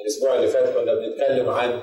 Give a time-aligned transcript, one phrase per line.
[0.00, 1.82] الأسبوع اللي فات كنا بنتكلم عن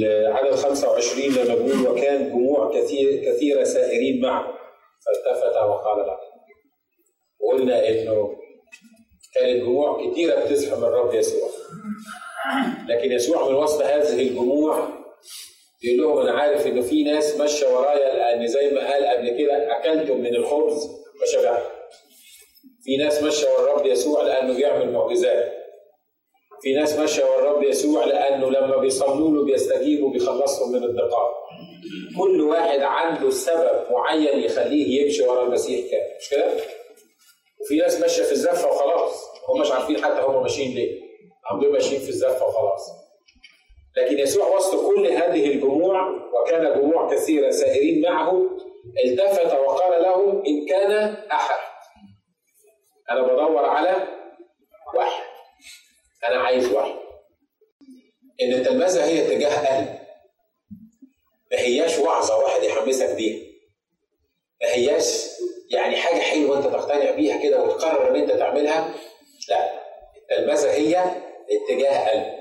[0.00, 4.46] العدد 25 لما بيقول وكان جموع كثير كثيرة سائرين معه.
[5.06, 6.16] فالتفت وقال له.
[7.40, 8.36] وقلنا إنه
[9.34, 11.48] كانت جموع كثيره بتزحم الرب يسوع.
[12.88, 14.88] لكن يسوع من وسط هذه الجموع
[15.82, 19.76] بيقول لهم أنا عارف إنه في ناس ماشيه ورايا لأن زي ما قال قبل كده
[19.78, 20.88] أكلتم من الخبز
[21.22, 21.70] فشبعتم.
[22.84, 25.55] في ناس ماشيه ورا الرب يسوع لأنه بيعمل معجزات.
[26.66, 31.30] في ناس ماشيه ورا الرب يسوع لأنه لما بيصلوا له بيستجيبوا بيخلصهم من الضيقات
[32.18, 36.52] كل واحد عنده سبب معين يخليه يمشي ورا المسيح كامل مش كده؟
[37.60, 39.28] وفي ناس ماشية في الزفة وخلاص.
[39.48, 41.00] هم مش عارفين حتى هم ماشيين ليه.
[41.50, 42.90] عم ماشيين في الزفة وخلاص.
[43.96, 48.50] لكن يسوع وسط كل هذه الجموع وكان جموع كثيرة سائرين معه
[49.04, 50.92] التفت وقال لهم إن كان
[51.32, 51.58] أحد.
[53.10, 54.08] أنا بدور على
[54.96, 55.35] واحد.
[56.28, 56.94] أنا عايز واحد
[58.42, 59.98] إن التلمذة هي اتجاه قلب
[61.52, 63.46] ما هياش وعظة واحد يحمسك بيها.
[64.62, 65.26] ما هياش
[65.70, 68.94] يعني حاجة حلوة أنت تقتنع بيها كده وتقرر إن أنت تعملها.
[69.48, 69.80] لا
[70.22, 71.04] التلمذة هي
[71.50, 72.36] اتجاه قلب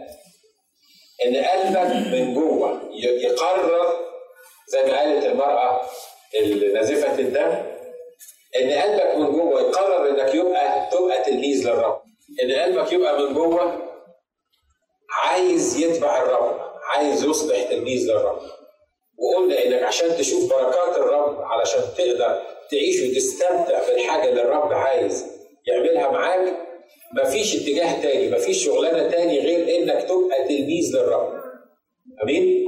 [1.26, 3.96] إن قلبك من جوه يقرر
[4.68, 5.82] زي ما قالت المرأة
[6.74, 7.76] نازفه الدم
[8.62, 12.02] إن قلبك من جوه يقرر إنك يبقى تبقى تلميذ للرب.
[12.44, 13.82] إن قلبك يبقى من جوه
[15.24, 16.60] عايز يتبع الرب
[16.96, 18.42] عايز يصبح تلميذ للرب.
[19.18, 25.26] وقلنا انك عشان تشوف بركات الرب علشان تقدر تعيش وتستمتع بالحاجة اللي الرب عايز
[25.68, 26.54] يعملها معاك
[27.24, 31.34] مفيش اتجاه تاني مفيش شغلانة تاني غير إنك تبقى تلميذ للرب.
[32.24, 32.66] أمين؟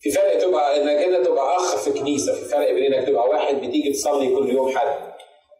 [0.00, 3.54] في فرق تبقى إنك انت تبقى أخ في كنيسة في فرق بين إنك تبقى واحد
[3.54, 5.12] بتيجي تصلي كل يوم حد.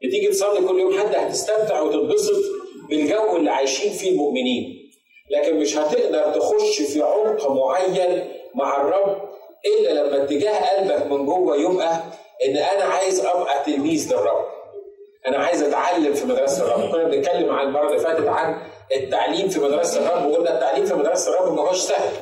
[0.04, 2.34] بتيجي تصلي كل يوم حد هتستمتع وتتبسط
[2.88, 4.90] بالجو اللي عايشين فيه المؤمنين
[5.30, 9.16] لكن مش هتقدر تخش في عمق معين مع الرب
[9.66, 12.00] إلا لما اتجاه قلبك من جوه يبقى
[12.44, 14.44] إن أنا عايز أبقى تلميذ للرب.
[15.26, 16.92] أنا عايز أتعلم في مدرسة الرب.
[16.92, 18.62] كنا بنتكلم عن المرة اللي فاتت عن
[18.96, 22.12] التعليم في مدرسة الرب وقلنا التعليم في مدرسة الرب ما هوش سهل.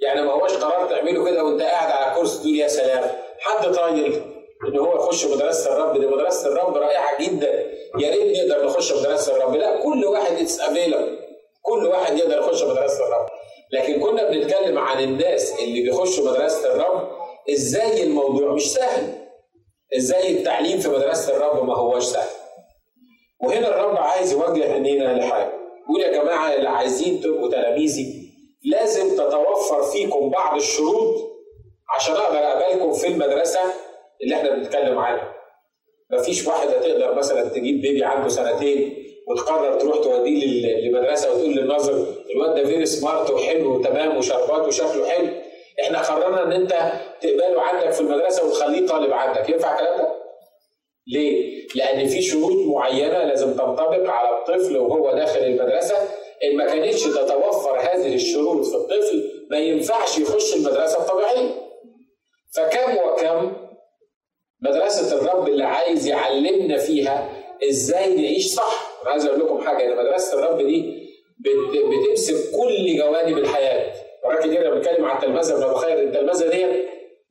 [0.00, 3.10] يعني ما هوش قرار تعمله كده وأنت قاعد على كرسي تقول يا سلام.
[3.40, 4.22] حد طايل
[4.68, 7.63] إن هو يخش مدرسة الرب دي مدرسة الرب رائعة جدا.
[7.98, 9.54] يا ريت نقدر نخش مدرسة الرب.
[9.54, 10.60] لا كل واحد اتس
[11.62, 13.26] كل واحد يقدر يخش مدرسة الرب.
[13.72, 17.08] لكن كنا بنتكلم عن الناس اللي بيخشوا مدرسة الرب.
[17.50, 19.14] إزاي الموضوع مش سهل؟
[19.96, 22.28] إزاي التعليم في مدرسة الرب ما هوش سهل؟
[23.40, 25.52] وهنا الرب عايز يوجه عينينا لحاجة.
[25.84, 28.24] يقول يا جماعة اللي عايزين تبقوا تلاميذي
[28.64, 31.14] لازم تتوفر فيكم بعض الشروط
[31.96, 33.60] عشان أقدر اقبلكم في المدرسة
[34.22, 35.33] اللي إحنا بنتكلم عنها.
[36.10, 42.54] مفيش واحد هتقدر مثلا تجيب بيبي عنده سنتين وتقرر تروح توديه لمدرسه وتقول للناظر الواد
[42.54, 45.28] ده فيري سمارت وحلو وتمام وشربات وشكله حلو
[45.80, 46.72] إحنا قررنا إن أنت
[47.20, 50.08] تقبله عندك في المدرسة وتخليه طالب عندك ينفع الكلام ده؟
[51.06, 55.96] ليه؟ لأن في شروط معينة لازم تنطبق على الطفل وهو داخل المدرسة
[56.44, 61.50] إن ما كانتش تتوفر هذه الشروط في الطفل ما ينفعش يخش المدرسة الطبيعية.
[62.54, 63.52] فكم وكم
[64.64, 67.28] مدرسة الرب اللي عايز يعلمنا فيها
[67.70, 68.90] إزاي نعيش صح.
[69.02, 71.04] أنا عايز أقول لكم حاجة ان مدرسة الرب دي
[71.74, 73.92] بتمسك كل جوانب الحياة.
[74.24, 76.66] مرات كتير بنتكلم عن التلمذه بنتخيل التلمذة دي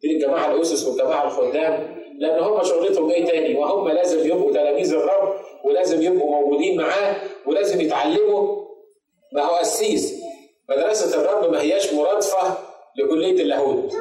[0.01, 5.35] دي الجماعة الأسس والجماعة الخدام لأن هم شغلتهم إيه تاني؟ وهم لازم يبقوا تلاميذ الرب
[5.65, 7.15] ولازم يبقوا موجودين معاه
[7.47, 8.63] ولازم يتعلموا.
[9.33, 10.13] ما هو قسيس
[10.69, 12.57] مدرسة الرب ما هياش مرادفة
[12.97, 13.93] لكلية اللاهوت.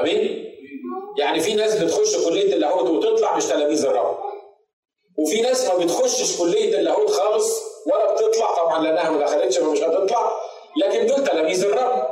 [0.00, 0.53] أمين؟
[1.24, 4.18] يعني في ناس بتخش كلية اللاهوت وتطلع مش تلاميذ الرب
[5.18, 10.32] وفي ناس ما بتخشش كلية اللاهوت خالص ولا بتطلع طبعا لانها ما دخلتش فمش هتطلع
[10.82, 12.06] لكن دول تلاميذ الرب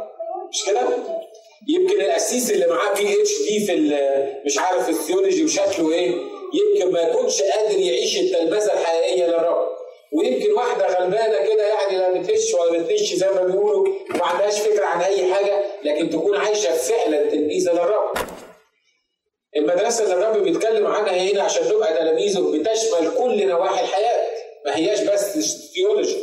[0.51, 0.81] مش كده؟
[1.69, 3.75] يمكن القسيس اللي معاه PhD في
[4.45, 6.15] مش عارف ال theology وشكله إيه
[6.55, 9.69] يمكن ما يكونش قادر يعيش التلمذه الحقيقية للرب
[10.13, 14.85] ويمكن واحدة غلبانة كده يعني لا بتهش ولا بتنش زي ما بيقولوا وما عندهاش فكرة
[14.87, 18.13] عن أي حاجة لكن تكون عايشة فعلا تلميذة للرب.
[19.57, 24.27] المدرسة اللي الرب بيتكلم عنها هنا عشان تبقى تلاميذه بتشمل كل نواحي الحياة
[24.67, 25.39] ما هياش بس
[25.75, 26.17] theology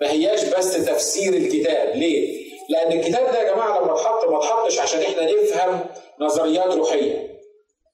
[0.00, 4.78] ما هياش بس تفسير الكتاب ليه؟ لأن الكتاب ده يا جماعة لما اتحط ما اتحطش
[4.80, 5.80] عشان إحنا نفهم
[6.20, 7.38] نظريات روحية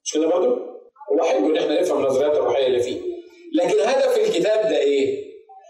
[0.03, 0.55] مش كده برضه؟
[1.11, 3.01] هو حلو إن إحنا نفهم النظريات الروحية اللي فيه
[3.53, 5.29] لكن هدف الكتاب ده إيه؟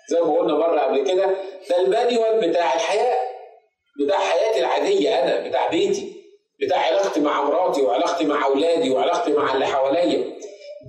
[0.10, 1.26] زي ما قلنا مرة قبل كده
[1.70, 3.18] ده ال manual بتاع الحياة
[4.06, 6.14] بتاع حياتي العادية أنا بتاع بيتي
[6.62, 10.24] بتاع علاقتي مع مراتي وعلاقتي مع أولادي وعلاقتي مع اللي حواليا.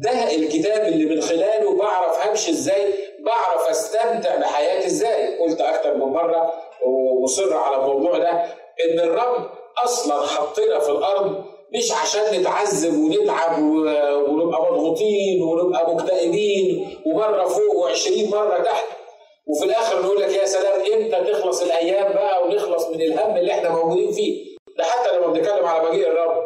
[0.03, 5.39] ده الكتاب اللي من خلاله بعرف همشي إزاي بعرف أستمتع بحياتي إزاي.
[5.39, 6.53] قلت أكتر من مرة
[6.87, 8.31] ومصر على الموضوع ده
[8.91, 9.51] إن الرب
[9.85, 11.45] أصلا حطنا في الأرض
[11.75, 18.85] مش عشان نتعذب ونتعب ونبقى مضغوطين ونبقى مكتئبين ومرة فوق و20 مرة تحت.
[19.47, 23.69] وفي الآخر نقول لك يا سلام إمتى تخلص الأيام بقى ونخلص من الهم اللي إحنا
[23.71, 24.50] موجودين فيه؟
[24.81, 26.45] ده حتى لما بنتكلم على مجيء الرب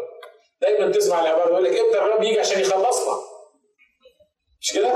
[0.63, 3.15] دايما تسمع العبارة يقول لك إمتى الرب يجي عشان يخلصنا
[4.61, 4.93] مش كده؟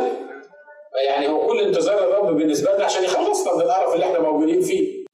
[1.05, 5.05] يعني هو كل انتظار الرب بالنسبة لنا عشان يخلصنا من القرف اللي إحنا موجودين فيه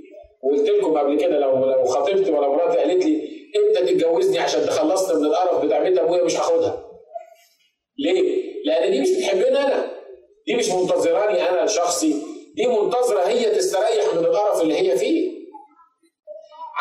[0.43, 5.19] وقلت لكم قبل كده لو لو خطيبتي ولا مراتي قالت لي إمتى تتجوزني عشان تخلصنا
[5.19, 6.85] من القرف بتاع بيت أبويا مش هاخدها.
[7.99, 9.91] ليه؟ لأن دي مش بتحبني أنا.
[10.47, 12.23] دي مش منتظراني أنا شخصي،
[12.57, 15.24] دي منتظرة هي تستريح من القرف اللي هي فيه.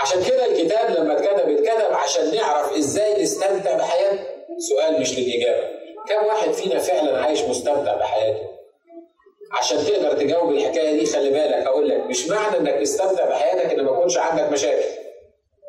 [0.04, 4.20] عشان كده الكتاب لما اتكتب اتكتب عشان نعرف إزاي نستمتع بحياتنا.
[4.70, 5.68] سؤال مش للإجابة.
[6.10, 8.40] كم واحد فينا فعلا عايش مستمتع بحياته؟
[9.60, 13.82] عشان تقدر تجاوب الحكاية دي خلي بالك هقول لك مش معنى إنك تستمتع بحياتك إن
[13.86, 14.86] ما يكونش عندك مشاكل.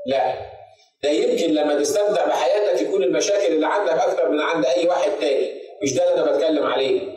[0.07, 0.35] لا
[1.03, 5.53] ده يمكن لما تستمتع بحياتك يكون المشاكل اللي عندك أكتر من عند أي واحد تاني
[5.83, 7.14] مش ده اللي أنا بتكلم عليه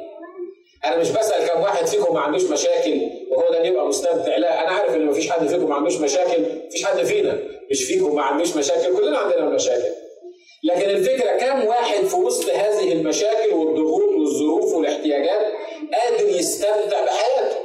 [0.86, 3.02] أنا مش بسأل كم واحد فيكم ما عندوش مشاكل
[3.32, 6.86] وهو ده يبقى مستمتع لا أنا عارف إن مفيش حد فيكم ما عندوش مشاكل مفيش
[6.86, 7.38] حد فينا
[7.72, 9.90] مش فيكم ما عندوش مشاكل كلنا عندنا مشاكل.
[10.64, 15.42] لكن الفكرة كم واحد في وسط هذه المشاكل والضغوط والظروف والاحتياجات
[15.94, 17.56] قادر يستمتع بحياته؟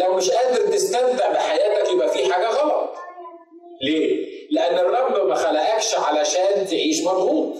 [0.00, 2.90] لو مش قادر تستمتع بحياتك يبقى في حاجة غلط.
[3.82, 7.54] ليه؟ لأن الرب ما خلقكش علشان تعيش مضغوط.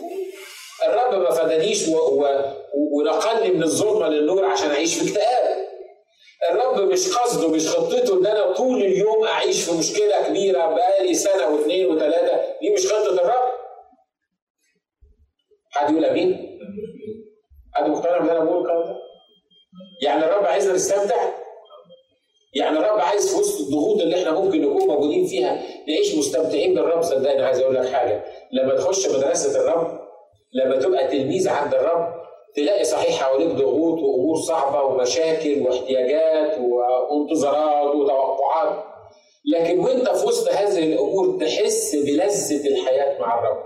[1.15, 1.49] الرب
[2.21, 2.55] ما.
[2.75, 2.99] و...
[2.99, 5.51] ونقلني من الظلمة للنور عشان أعيش في اكتئاب.
[6.53, 11.49] الرب مش قصده مش خطته إن أنا طول اليوم أعيش في مشكلة كبيرة بقالي سنة
[11.49, 13.51] واثنين وثلاثه دي مش خطة الرب.
[15.71, 16.59] حد يقول آمين؟
[17.75, 18.97] حد مقتنع باللي أنا بقوله الكلام؟
[20.03, 21.29] يعني الرب عايزنا نستمتع؟
[22.55, 27.03] يعني الرب عايز في وسط الضغوط اللي إحنا ممكن نكون موجودين فيها نعيش مستمتعين بالرب
[27.03, 30.00] صدقني عايز أقول لك حاجة لما تخش مدرسة الرب
[30.53, 32.21] لما تبقى تلميذ عند الرب
[32.57, 38.85] تلاقي صحيح حواليك ضغوط وأمور صعبة ومشاكل واحتياجات وانتظارات وتوقعات.
[39.55, 43.63] لكن وأنت في وسط هذه الأمور تحس بلذة الحياة مع الرب.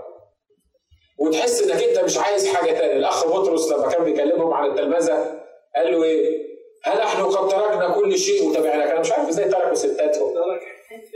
[1.19, 2.93] وتحس إنك أنت مش عايز حاجة تانية.
[2.93, 5.41] الأخ بطرس لما كان بيكلمهم عن التلمذة
[5.75, 6.45] قال له إيه؟
[6.85, 10.33] ها نحن قد تركنا كل شيء وتبعناك؟ أنا مش عارف إزاي تركوا ستاتهم.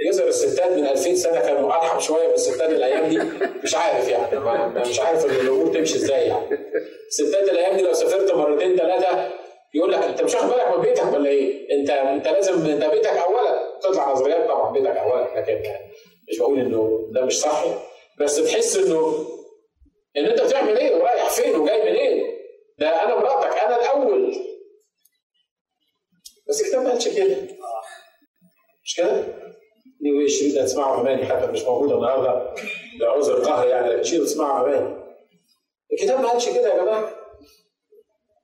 [0.07, 3.17] يظهر الستات من 2000 سنة كانوا ارحم شوية من الستات الأيام دي.
[3.63, 4.39] مش عارف يعني.
[4.89, 6.47] مش عارف الأمور تمشي إزاي يعني.
[7.07, 9.31] الستات الأيام دي لو سافرت مرتين ثلاثة
[9.73, 13.07] يقول لك أنت مش واخد بالك من بيتك ولا إيه؟ انت أنت لازم أنت بيتك
[13.17, 13.79] اولا.
[13.81, 15.63] تطلع نظريات طبعا بيتك اولا لكن
[16.31, 17.65] مش بقول إنه ده مش صح
[18.19, 19.25] بس تحس انه
[20.17, 22.25] إن أنت بتعمل إيه؟ ورايح فين؟ وجاي منين؟
[22.79, 24.35] ده أنا مراتك أنا الأول.
[26.49, 27.35] بس الكتاب ما قالش كده.
[28.83, 29.25] مش كده؟
[30.01, 32.53] نيو الشريط ده تسمعه اماني حتى مش موجود النهارده؟
[32.99, 34.95] لعذر قهر يعني شيء تسمعه اماني
[35.93, 37.15] الكتاب ما قالش كده يا جماعة.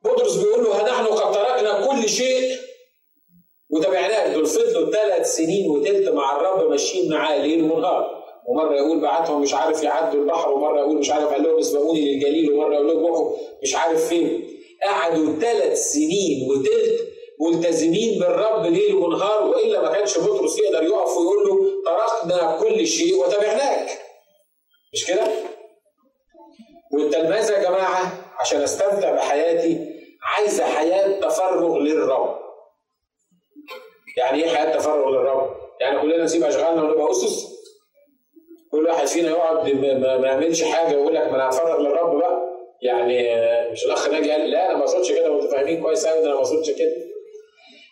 [0.04, 2.56] بطرس بيقول له نحن قد تركنا كل شيء
[3.70, 8.26] وتابعناك دول فضلوا ثلاث سنين وتلت مع الرب ماشيين معاه ليل ونهار.
[8.48, 12.52] ومرة يقول بعتهم مش عارف يعدوا البحر ومرة يقول مش عارف قال لهم اسبقوني للجليل
[12.54, 14.48] ومرة يقول لهم روحوا مش عارف فين
[14.84, 17.05] قعدوا ثلاث سنين وتلت
[17.42, 23.16] ملتزمين بالرب ليل ونهار والا ما كانش بطرس يقدر يقف ويقول له تركنا كل شيء
[23.16, 23.90] وتبعناك
[24.94, 25.28] مش كده؟
[26.94, 32.40] والتلمذه يا جماعة عشان أستمتع بحياتي عايزه حياة تفرغ للرب.
[34.18, 37.56] يعني إيه حياة تفرغ للرب؟ يعني كلنا نسيب أشغالنا ونبقى أسس؟
[38.72, 39.70] كل واحد فينا يقعد
[40.22, 42.42] ما يعملش حاجة ويقول لك ما أنا هتفرغ للرب بقى.
[42.82, 43.18] يعني
[43.72, 46.40] مش الأخ ناجي قال لا أنا ما أقصدش كده وأنتوا فاهمين كويس قوي أنا ما
[46.40, 46.96] أقصدش كده.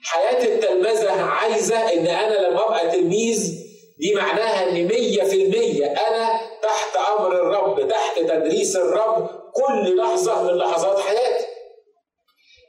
[0.04, 3.54] حياة التلمذة عايزة إن أنا لما أبقى تلميذ
[4.00, 10.44] دي معناها إن مية في المية أنا تحت أمر الرب تحت تدريس الرب كل لحظة
[10.44, 11.46] من لحظات حياتي.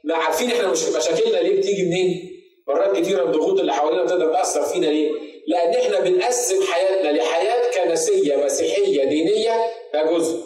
[0.03, 2.31] ما عارفين إحنا مش مشاكلنا ليه بتيجي منين؟
[2.67, 5.11] مرات كتيرة الضغوط اللي حوالينا تقدر تأثر فينا ليه؟
[5.47, 10.43] لأن إحنا بنقسم حياتنا لحياة كنسية مسيحية دينية ده جزء.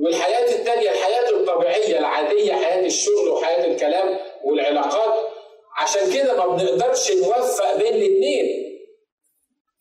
[0.00, 5.31] والحياة التانية الحياة الطبيعية العادية حياة الشغل وحياة الكلام والعلاقات
[5.82, 8.72] عشان كده ما بنقدرش نوفق بين الاثنين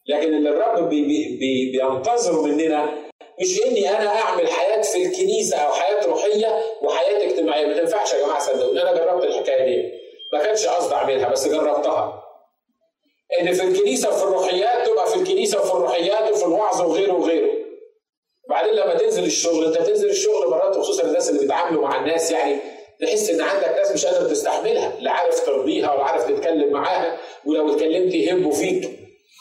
[0.07, 2.95] لكن اللي الرب بي بي بي بينتظره مننا
[3.41, 7.67] مش إني أنا أعمل حياة في الكنيسة أو حياة روحية وحياة اجتماعية.
[7.67, 8.81] ما تنفعش يا جماعة صدقوني.
[8.81, 9.91] أنا جربت الحكاية دي.
[10.33, 12.23] ما كانش قصدي أعملها بس جربتها.
[13.41, 17.51] إن في الكنيسة وفي الروحيات تبقى في الكنيسة وفي الروحيات وفي الوعظ وغيره وغيره.
[18.49, 22.59] بعدين لما تنزل الشغل أنت بتنزل الشغل مرات خصوصا الناس اللي بيتعاملوا مع الناس يعني
[23.01, 27.73] تحس إن عندك ناس مش قادر تستحملها لا عارف ترضيها ولا عارف تتكلم معاها ولو
[27.75, 28.89] اتكلمت يهبوا فيك.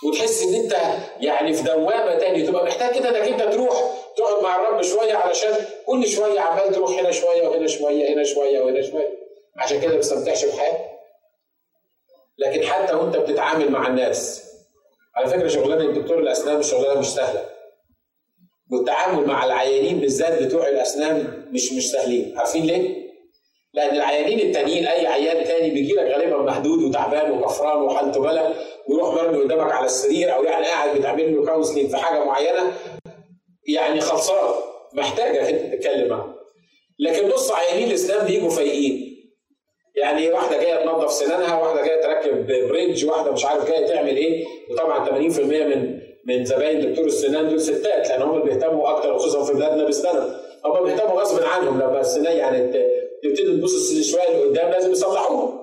[0.06, 0.76] وتحس إن أنت
[1.20, 5.54] يعني في دوامة تاني تبقى محتاج كده إنك أنت تروح تقعد مع الرب شوية علشان
[5.86, 9.18] كل شوية عمال تروح هنا شوية وهنا شوية هنا شوية وهنا شوية.
[9.56, 10.90] عشان كده ما بتستمتعش بحياتك.
[12.38, 14.44] لكن حتى وأنت بتتعامل مع الناس
[15.16, 17.44] على فكرة شغلانة الدكتور الأسنان شغلانة مش سهلة.
[18.72, 22.38] والتعامل مع العيانين بالذات بتوع الأسنان مش مش سهلين.
[22.38, 22.99] عارفين ليه؟
[23.74, 28.52] لأن العيانين التانيين أي عيان تاني بيجي لك غالبا محدود وتعبان وغفران وحالته بلا
[28.88, 32.72] ويروح مرمي قدامك على السرير أو يعني قاعد بتعمل له كونسلنج في حاجة معينة
[33.68, 34.54] يعني خلصان
[34.92, 36.34] محتاجة تتكلم معاه.
[36.98, 39.10] لكن نص عيانين الاسنان بيجوا فايقين.
[39.96, 44.44] يعني واحدة جاية تنظف سنانها واحدة جاية تركب بريدج واحدة مش عارف جاية تعمل إيه
[44.70, 49.52] وطبعا 80% من من زباين دكتور السنان دول ستات لأن هم بيهتموا أكتر خصوصا في
[49.52, 50.34] بلادنا بالسنان
[50.64, 52.72] هم بيهتموا غصب عنهم لما السنان يعني
[53.22, 55.60] تبتدي تبص شوية لقدام لازم يصلحوها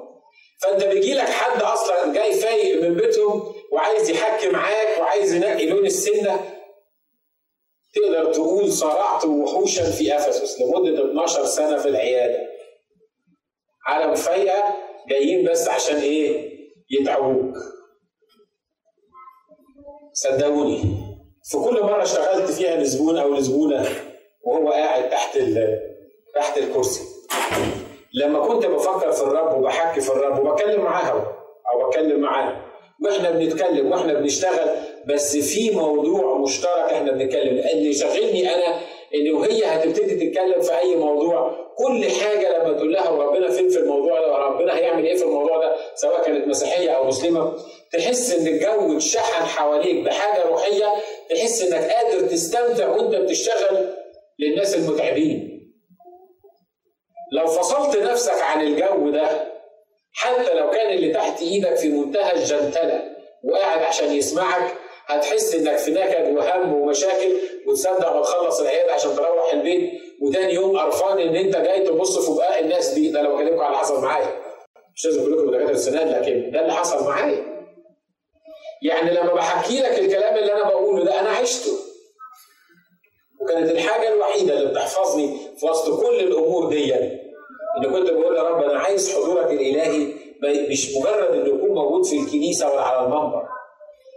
[0.62, 5.86] فأنت بيجي لك حد أصلا جاي فايق من بيتهم وعايز يحكي معاك وعايز ينقي لون
[5.86, 6.58] السنة
[7.96, 12.48] تقدر تقول صارعت وحوشا في أفسس لمدة 12 سنة في العيادة.
[13.88, 14.76] عالم فايقة
[15.10, 16.58] جايين بس عشان إيه؟
[16.90, 17.56] يتعبوك
[20.14, 20.78] صدقوني
[21.44, 23.86] في كل مرة اشتغلت فيها لزبون أو لزبونة
[24.44, 25.40] وهو قاعد تحت
[26.36, 27.17] تحت الكرسي.
[28.14, 31.36] لما كنت بفكر في الرب وبحكي في الرب وبكلم معاها
[31.74, 32.56] أو بتكلم معاه.
[33.06, 34.70] وإحنا بنتكلم وإحنا بنشتغل
[35.08, 37.64] بس في موضوع مشترك إحنا بنتكلم.
[37.74, 38.80] اللي شاغلني أنا
[39.16, 41.68] ان وهي هتبتدي تتكلم في أي موضوع.
[41.78, 45.58] كل حاجة لما تقول لها وربنا فين في الموضوع ده وربنا هيعمل إيه في الموضوع
[45.58, 47.54] ده سواء كانت مسيحية أو مسلمة
[47.94, 50.86] تحس إن الجو اتشحن حواليك بحاجة روحية
[51.30, 53.94] تحس إنك قادر تستمتع وأنت بتشتغل
[54.40, 55.57] للناس المتعبين.
[57.32, 59.30] لو فصلت نفسك عن الجو ده
[60.14, 63.04] حتى لو كان اللي تحت إيدك في منتهى الجنتلة
[63.44, 64.74] وقاعد عشان يسمعك
[65.08, 69.92] هتحس إنك في نكد وهم ومشاكل وتصدق ما تخلص العياده عشان تروح البيت
[70.22, 73.10] وتاني يوم قرفان إن أنت جاي تبص في بقاء الناس دي.
[73.12, 74.42] ده لو بكلمكم على اللي حصل معايا.
[74.96, 77.46] مش لازم أقول لكم دكاتره السنان لكن ده اللي حصل معايا.
[78.82, 81.72] يعني لما بحكي لك الكلام اللي أنا بقوله ده أنا عشته.
[83.42, 86.88] وكانت الحاجة الوحيدة اللي بتحفظني في وسط كل الأمور دي
[87.78, 90.08] ان كنت بقول يا رب أنا عايز حضورك الإلهي
[90.70, 93.44] مش مجرد إنه يكون موجود في الكنيسة ولا على المنبر.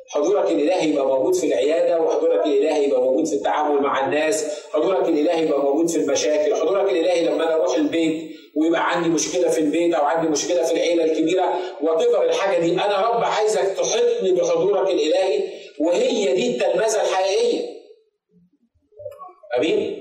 [0.08, 5.08] حضورك الإلهي يبقى موجود في العيادة وحضورك الإلهي يبقى موجود في التعامل مع الناس حضورك
[5.08, 9.58] الإلهي يبقى موجود في المشاكل حضورك الإلهي لما أنا أروح البيت ويبقى عندي مشكلة في
[9.60, 14.90] البيت أو عندي مشكلة في العيلة الكبيرة وتقدر الحاجة دي أنا رب عايزك تحطني بحضورك
[14.90, 15.42] الإلهي
[15.80, 17.66] وهي دي التلمذة الحقيقية.
[19.58, 19.99] أمين؟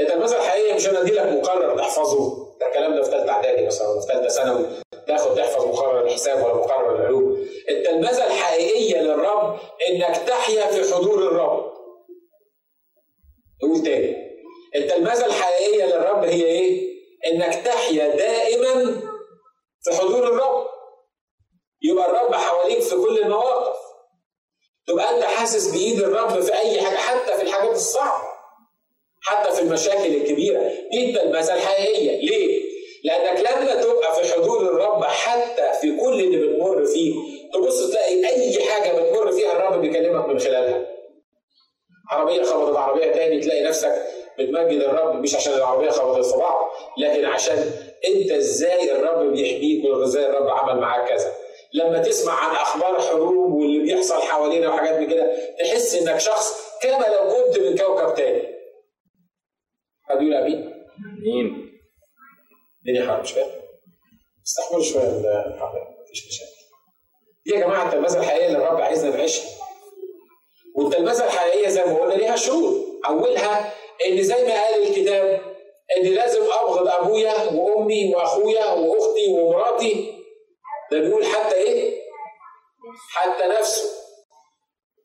[0.00, 3.88] التلمذه الحقيقيه مش أنا أدي لك مقرر تحفظه ده الكلام ده في ثالثه إعدادي مثلا
[3.88, 4.66] ولا في ثالثه ثانوي.
[5.06, 7.46] تاخد تحفظ مقرر الحساب ولا مقرر العلوم.
[7.68, 11.72] التلمذه الحقيقية للرب إنك تحيا في حضور الرب.
[13.64, 14.16] نقول تاني.
[14.76, 16.96] التلمذه الحقيقية للرب هي إيه؟
[17.32, 19.00] إنك تحيا دائما
[19.82, 20.66] في حضور الرب.
[21.82, 23.76] يبقى الرب حواليك في كل المواقف.
[24.86, 28.35] تبقى أنت حاسس بإيد الرب في أي حاجة حتى في الحاجات الصعبة.
[29.26, 32.62] حتى في المشاكل الكبيرة دي التلمذه الحقيقية ليه؟
[33.04, 37.14] لأنك لما تبقى في حضور الرب حتى في كل اللي بتمر فيه
[37.54, 40.86] تبص تلاقي أي حاجة بتمر فيها الرب بيكلمك من خلالها.
[42.10, 43.92] عربية خبطت عربية تاني تلاقي نفسك
[44.38, 47.70] بتمجد الرب مش عشان العربية خبطت في بعض لكن عشان
[48.08, 51.32] أنت إزاي الرب بيحميك وإزاي الرب عمل معاك كذا.
[51.74, 55.30] لما تسمع عن أخبار حروب واللي بيحصل حوالينا وحاجات من كده
[55.60, 58.55] تحس إنك شخص كما لو كنت من كوكب تاني.
[60.10, 60.86] يقول امين؟
[61.18, 61.72] امين
[62.80, 63.50] الدنيا حر مش فاهم
[64.46, 65.08] استحملوا شوية
[65.46, 66.50] الحر مفيش مشاكل
[67.46, 69.44] دي يا جماعة التلمذة الحقيقية اللي الرب عايزنا نعيشها
[70.76, 72.74] والتلمذة الحقيقية زي ما قلنا ليها شروط
[73.06, 73.72] أولها
[74.06, 75.40] إن زي ما قال الكتاب
[75.96, 80.12] إن لازم ابغض أبويا وأمي وأخويا وأختي ومراتي
[80.92, 82.02] ده بيقول حتى إيه؟
[83.10, 83.84] حتى نفسه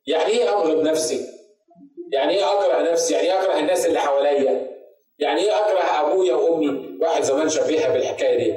[0.07, 1.25] يعني إيه ابغض نفسي؟
[2.13, 4.70] يعني إيه أكره نفسي؟ يعني إيه أكره الناس اللي حواليا؟
[5.21, 8.55] يعني إيه أكره أبويا وأمي؟ واحد زمان شبيهها بالحكاية دي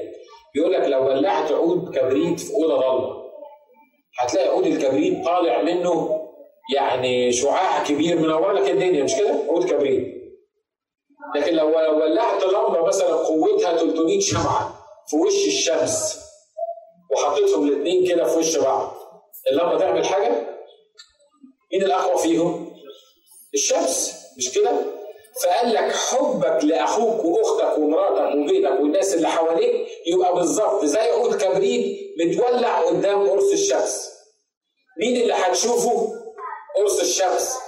[0.54, 3.24] بيقول لك لو ولعت عود كبريت في أوضة ضلمة
[4.18, 6.20] هتلاقي عود الكبريت طالع منه
[6.74, 10.14] يعني شعاع كبير منور لك الدنيا مش كده؟ عود كبريت
[11.36, 11.68] لكن لو
[12.02, 14.74] ولعت لمبه مثلا قوتها 300 شمعة
[15.10, 16.20] في وش الشمس
[17.12, 18.94] وحطيتهم الاثنين كده في وش بعض
[19.50, 20.46] اللمبه تعمل حاجة؟
[21.72, 22.76] مين الأقوى فيهم؟
[23.54, 24.70] الشمس مش كده؟
[25.42, 31.98] فقال لك حبك لأخوك وأختك ومراتك وبيتك والناس اللي حواليك يبقى بالظبط زي عود كبريت
[32.18, 34.10] بتولع قدام قرص الشمس.
[35.00, 36.12] مين اللي هتشوفه؟
[36.76, 37.58] قرص الشمس.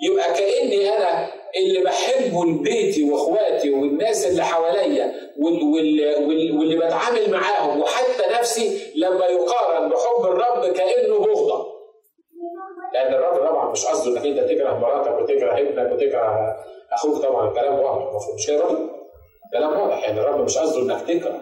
[0.00, 8.92] يبقى كأني أنا اللي بحبه لبيتي وإخواتي والناس اللي حواليا واللي بتعامل معاهم وحتى نفسي
[8.96, 11.66] لما يقارن بحب الرب كأنه بغضة.
[12.94, 16.56] لأن الرب طبعا مش قصده إنك أنت تكره مراتك وتكره ابنك وتكره
[16.92, 18.64] أخوك طبعا كلام واضح المفروض مش كده
[19.52, 21.40] كلام واضح يعني الرب مش قصده إنك تكره.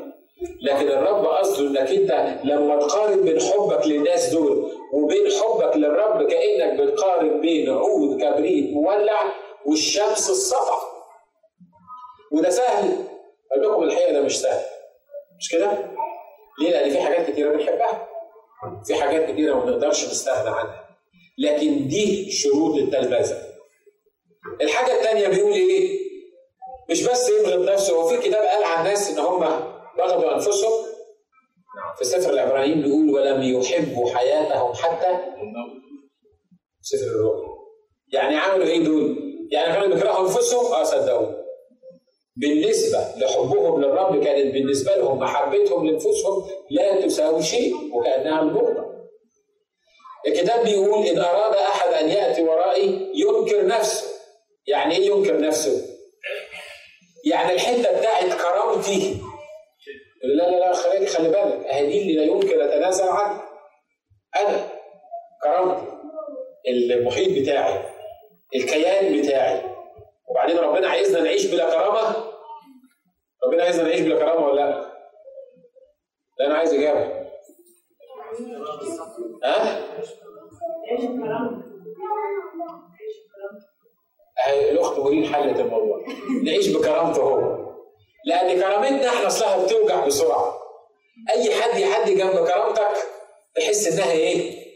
[0.62, 6.80] لكن الرب قصده إنك أنت لما تقارن بين حبك للناس دول وبين حبك للرب كأنك
[6.80, 9.22] بتقارن بين عود كبريت مولع
[9.66, 10.78] والشمس السطع
[12.32, 12.96] وده سهل.
[13.52, 14.64] أقول لكم الحقيقة ده مش سهل.
[15.38, 15.70] مش كده؟
[16.60, 18.08] ليه؟ لأن في حاجات كتيرة بنحبها.
[18.86, 20.86] في حاجات كتيرة ما بنقدرش نستغنى عنها.
[21.38, 23.38] لكن دي شروط التلبذه
[24.60, 25.98] الحاجة الثانية بيقول إيه؟
[26.90, 29.40] مش بس يبغض نفسه هو في كتاب قال عن الناس إن هم
[29.98, 30.72] بغضوا أنفسهم
[31.98, 35.18] في سفر العبرانيين بيقول ولم يحبوا حياتهم حتى
[36.80, 37.48] سفر الرؤيا
[38.12, 39.16] يعني عملوا إيه دول؟
[39.52, 41.26] يعني كانوا بيكرهوا أنفسهم؟ آه صدقوا
[42.36, 48.86] بالنسبة لحبهم للرب كانت بالنسبة لهم محبتهم لأنفسهم لا تساوي شيء وكأنها البغضة.
[50.26, 54.05] الكتاب بيقول إن أراد أحد أن يأتي ورائي ينكر نفسه.
[54.66, 55.96] يعني إيه ينكر نفسه؟
[57.24, 59.20] يعني الحتة بتاعت كرامتي.
[60.24, 61.66] لا لا لا خلي خلي بالك.
[61.66, 63.48] أهي دي اللي لا يمكن أتنازل عنها.
[64.36, 64.68] أنا
[65.42, 65.86] كرامتي
[66.68, 67.82] المحيط بتاعي
[68.54, 69.62] الكيان بتاعي.
[70.28, 72.32] وبعدين ربنا عايزنا نعيش بلا كرامة؟
[73.46, 74.96] ربنا عايزنا نعيش بلا كرامة ولا لا؟
[76.38, 77.26] لا أنا عايز إجابة.
[79.44, 79.78] ها؟
[80.90, 81.08] اهي
[84.70, 86.04] الأخت مريم حلت الموضوع.
[86.44, 87.66] نعيش بكرامته هو.
[88.26, 90.58] لأن كرامتنا إحنا أصلها بتوجع بسرعة.
[91.34, 92.96] أي حد يعدي جنب كرامتك
[93.56, 94.66] تحس إنها إيه؟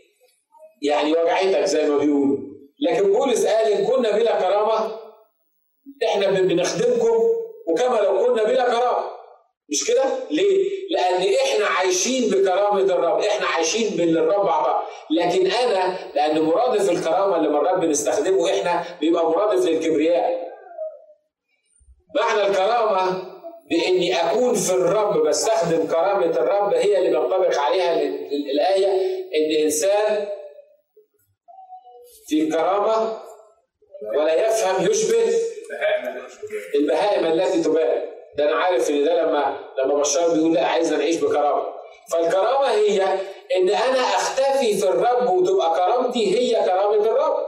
[0.82, 2.38] يعني وجعتك زي ما بيقولوا.
[2.80, 4.96] لكن بولس قال إن كنا بلا كرامة
[6.04, 7.18] إحنا بنخدمكم
[7.68, 9.10] وكما لو كنا بلا كرامة.
[9.70, 15.98] مش كده؟ ليه؟ لأن إحنا عايشين بكرامة الرب، إحنا عايشين باللي الرب أعطاه، لكن أنا
[16.14, 20.50] لأن مرادف الكرامة اللي مرات بنستخدمه إحنا بيبقى مرادف للكبرياء.
[22.16, 23.22] معنى الكرامة
[23.70, 28.02] بإني أكون في الرب بستخدم كرامة الرب هي اللي بنطبق عليها
[28.52, 28.86] الآية
[29.36, 30.26] إن إنسان
[32.26, 33.18] في كرامة
[34.16, 35.34] ولا يفهم يشبه
[36.74, 38.02] البهائم التي تبان
[38.36, 41.62] ده أنا عارف إن ده لما لما بشار بيقول لا عايز نعيش بكرامة
[42.12, 43.18] فالكرامة هي
[43.56, 47.46] إن أنا أختفي في الرب وتبقى كرامتي هي كرامة الرب.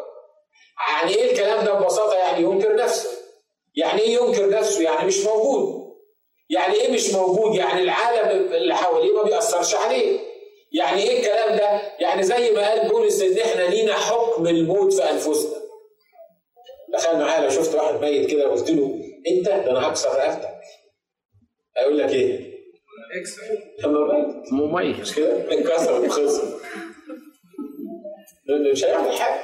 [0.90, 3.10] يعني إيه الكلام ده ببساطة؟ يعني ينكر نفسه.
[3.74, 5.82] يعني إيه ينكر نفسه؟ يعني مش موجود.
[6.50, 10.20] يعني إيه مش موجود؟ يعني العالم اللي حواليه ما بيأثرش عليه.
[10.72, 15.10] يعني إيه الكلام ده؟ يعني زي ما قال بولس إن إحنا لينا حكم الموت في
[15.10, 15.62] أنفسنا.
[16.94, 20.60] تخيل معايا لو شفت واحد ميت كده وقلت له أنت؟ ده أنا هكسر رقبتك.
[21.76, 22.51] أقول لك إيه؟
[25.00, 25.46] مش كده؟
[26.06, 26.58] وخسر
[28.72, 29.40] مش هيعمل حاجة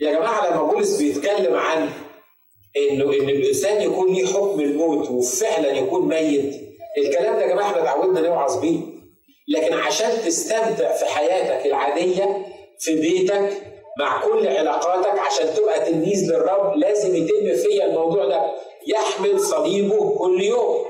[0.00, 1.88] يا جماعة لما بولس بيتكلم عن
[2.76, 6.54] انه ان الانسان يكون ليه حكم الموت وفعلا يكون ميت
[6.98, 8.80] الكلام ده يا جماعة إحنا اتعودنا نوعظ بيه
[9.48, 12.46] لكن عشان تستمتع في حياتك العاديه
[12.78, 13.50] في بيتك
[13.98, 18.52] مع كل علاقاتك عشان تبقى تلميذ للرب لازم يتم فيا الموضوع ده
[18.86, 20.85] يحمل صليبه كل يوم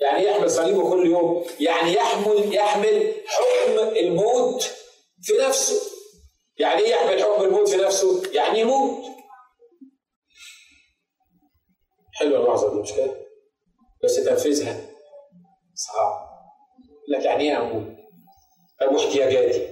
[0.00, 4.62] يعني إيه يحمل صليبه كل يوم يعني يحمل يحمل حكم الموت
[5.22, 5.80] في نفسه.
[6.58, 9.04] يعني إيه يحمل حكم الموت في نفسه؟ يعني يموت.
[12.12, 13.14] حلوة الوعظه دي مش كده
[14.04, 14.80] بس تنفيذها.
[15.74, 16.28] صعب.
[17.08, 17.96] لك يعني إيه أموت
[18.80, 19.68] طب واحتياجاتي.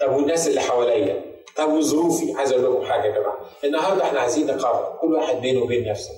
[0.00, 1.24] طب والناس اللي حواليا.
[1.56, 2.32] طب وظروفي.
[2.32, 3.50] عايز أقول لكم حاجة يا جماعة.
[3.64, 4.98] النهارده إحنا عايزين نقرر.
[5.00, 6.10] كل واحد بينه وبين نفسه.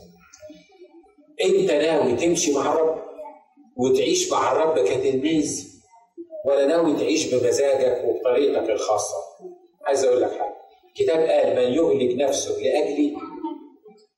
[1.45, 3.04] أنت ناوي تمشي مع الرب؟
[3.77, 5.75] وتعيش مع الرب كتلميذ
[6.47, 9.17] ولا ناوي تعيش بمزاجك وبطريقتك الخاصة.
[9.87, 10.55] عايز أقول لك حاجة
[10.89, 13.17] الكتاب قال من يهلك نفسه لاجلي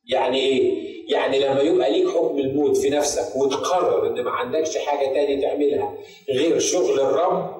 [0.08, 5.06] يعني إيه؟ يعني لما يبقى ليك حكم الموت في نفسك وتقرر إن ما عندكش حاجة
[5.06, 5.94] تاني تعملها
[6.30, 7.56] غير شغل الرب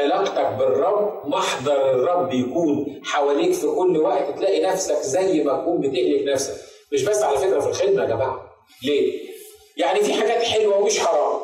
[0.00, 6.28] علاقتك بالرب محضر الرب يكون حواليك في كل وقت تلاقي نفسك زي ما تكون بتهلك
[6.28, 6.54] نفسك.
[6.92, 8.50] مش بس على فكرة في الخدمة يا جماعة.
[8.84, 9.31] ليه؟
[9.76, 11.40] يعني في حاجات حلوة ومش حرام.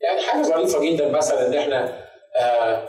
[0.00, 2.04] يعني حاجة ظريفة جدا مثلا إن إحنا
[2.36, 2.88] آه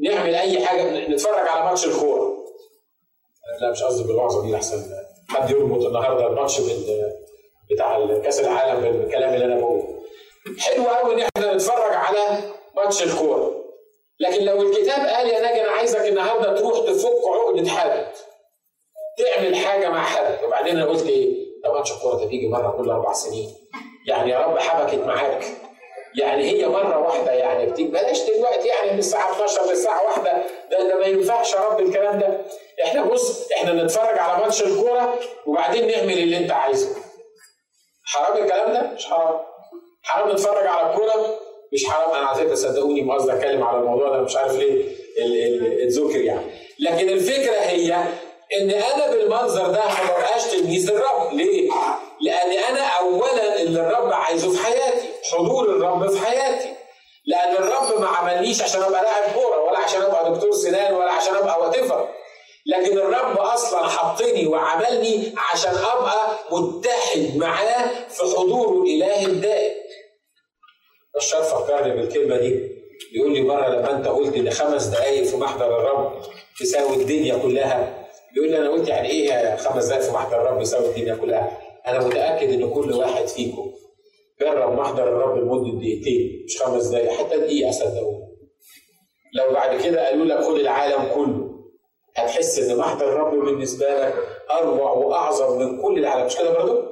[0.00, 2.34] نعمل أي حاجة نتفرج على ماتش الكورة.
[3.60, 4.82] لا مش قصدي بالوعظه دي أحسن.
[5.28, 6.60] حد يربط النهارده الماتش
[7.70, 10.02] بتاع كأس العالم بالكلام اللي أنا بقوله.
[10.58, 12.40] حلو قوي إن إحنا نتفرج على
[12.76, 13.64] ماتش الكورة.
[14.20, 18.06] لكن لو الكتاب قال يا ناجي أنا عايزك النهارده تروح تفك عقدة حد
[19.18, 20.44] تعمل حاجة مع حد.
[20.44, 23.54] وبعدين أنا قلت إيه؟ ده ماتش الكوره ده بيجي مرة كل أربع سنين.
[24.06, 25.44] يعني يا رب حبكت معاك.
[26.18, 30.24] يعني هي مرة واحدة يعني بلاش دلوقتي يعني من الساعة 12 للساعة 1
[30.70, 32.40] ده ده ما ينفعش يا رب الكلام ده.
[32.84, 35.14] إحنا بص إحنا نتفرج على ماتش الكورة
[35.46, 36.96] وبعدين نعمل اللي أنت عايزه.
[38.04, 39.40] حرام الكلام ده؟ مش حرام.
[40.02, 41.38] حرام نتفرج على الكورة؟
[41.72, 42.10] مش حرام.
[42.16, 44.84] أنا على فكرة صدقوني ما أتكلم على الموضوع ده مش عارف ليه
[45.84, 46.46] اتذكر يعني.
[46.80, 48.04] لكن الفكرة هي
[48.60, 51.70] إن أنا بالمنظر ده ما ببقاش تلميذ للرب ليه؟
[52.20, 56.68] لأن أنا اولا اللي الرب عايزه في حياتي حضور الرب في حياتي.
[57.26, 61.34] لأن الرب ما عملنيش عشان أبقى لاعب كورة ولا عشان أبقى دكتور سنان ولا عشان
[61.34, 61.76] أبقى وات
[62.66, 69.74] لكن الرب أصلا حطني وعملني عشان أبقى متحد معاه في حضوره الالهي الدائم.
[71.16, 72.70] بشار فكرني بالكلمة دي.
[73.14, 76.22] يقول لي مرة لما أنت قلت إن خمس دقائق في محضر الرب
[76.60, 78.03] تساوي الدنيا كلها.
[78.36, 82.06] يقول لي أنا قلت يعني إيه خمس دقائق في محضر الرب يساوي الدنيا كلها؟ أنا
[82.06, 83.72] متأكد إن كل واحد فيكم
[84.40, 88.24] جرب محضر الرب لمدة دقيقتين مش خمس دقائق حتى دقيقة صدقوني
[89.34, 91.50] لو بعد كده قالوا لك خد العالم كله
[92.16, 94.14] هتحس إن محضر الرب بالنسبة لك
[94.50, 96.82] أروع وأعظم من كل العالم مش كده برضه؟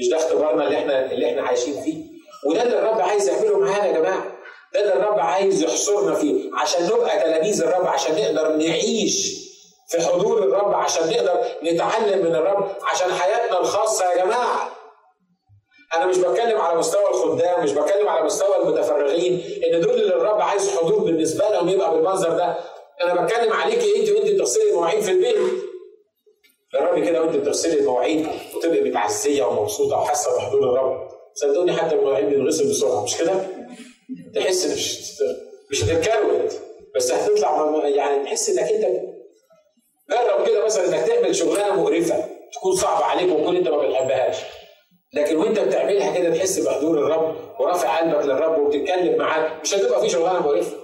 [0.00, 2.04] مش ده اختبارنا اللي إحنا اللي إحنا عايشين فيه؟
[2.50, 4.24] وده اللي الرب عايز يعمله معانا يا جماعة
[4.74, 9.45] ده اللي الرب عايز يحصرنا فيه عشان نبقى تلاميذ الرب عشان نقدر نعيش
[9.88, 14.76] في حضور الرب عشان نقدر نتعلم من الرب عشان حياتنا الخاصة يا جماعة.
[15.94, 20.40] أنا مش بتكلم على مستوى الخدام مش بتكلم على مستوى المتفرغين إن دول اللي الرب
[20.40, 22.56] عايز حضور بالنسبة لهم يبقى بالمنظر ده.
[23.04, 25.36] أنا بتكلم عليكي أنت وأنت بتغسلي المواعين في البيت.
[26.74, 31.08] جربي كده وأنت بتغسلي المواعين وتبقي متعزية ومبسوطة وحاسة بحضور الرب.
[31.34, 33.34] صدقوني حتى المواعين بتنغسل بسرعة مش كده؟
[34.34, 35.12] تحس مش
[35.70, 36.52] مش هتتكروت
[36.94, 39.15] بس هتطلع يعني تحس إنك أنت
[40.10, 44.36] جرب كده مثلا إنك تعمل شغلانة مقرفة تكون صعبة عليك وتكون أنت ما بتحبهاش.
[45.14, 50.08] لكن وأنت بتعملها كده تحس بحضور الرب ورافع قلبك للرب وبتتكلم معاه مش هتبقى في
[50.08, 50.76] شغلانة مقرفة.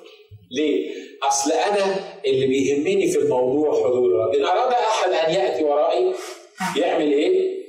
[0.51, 0.93] ليه؟
[1.29, 1.95] أصل أنا
[2.27, 4.35] اللي بيهمني في الموضوع حضور الرب.
[4.35, 6.13] إن أراد أحد أن يأتي ورائي
[6.77, 7.63] يعمل إيه؟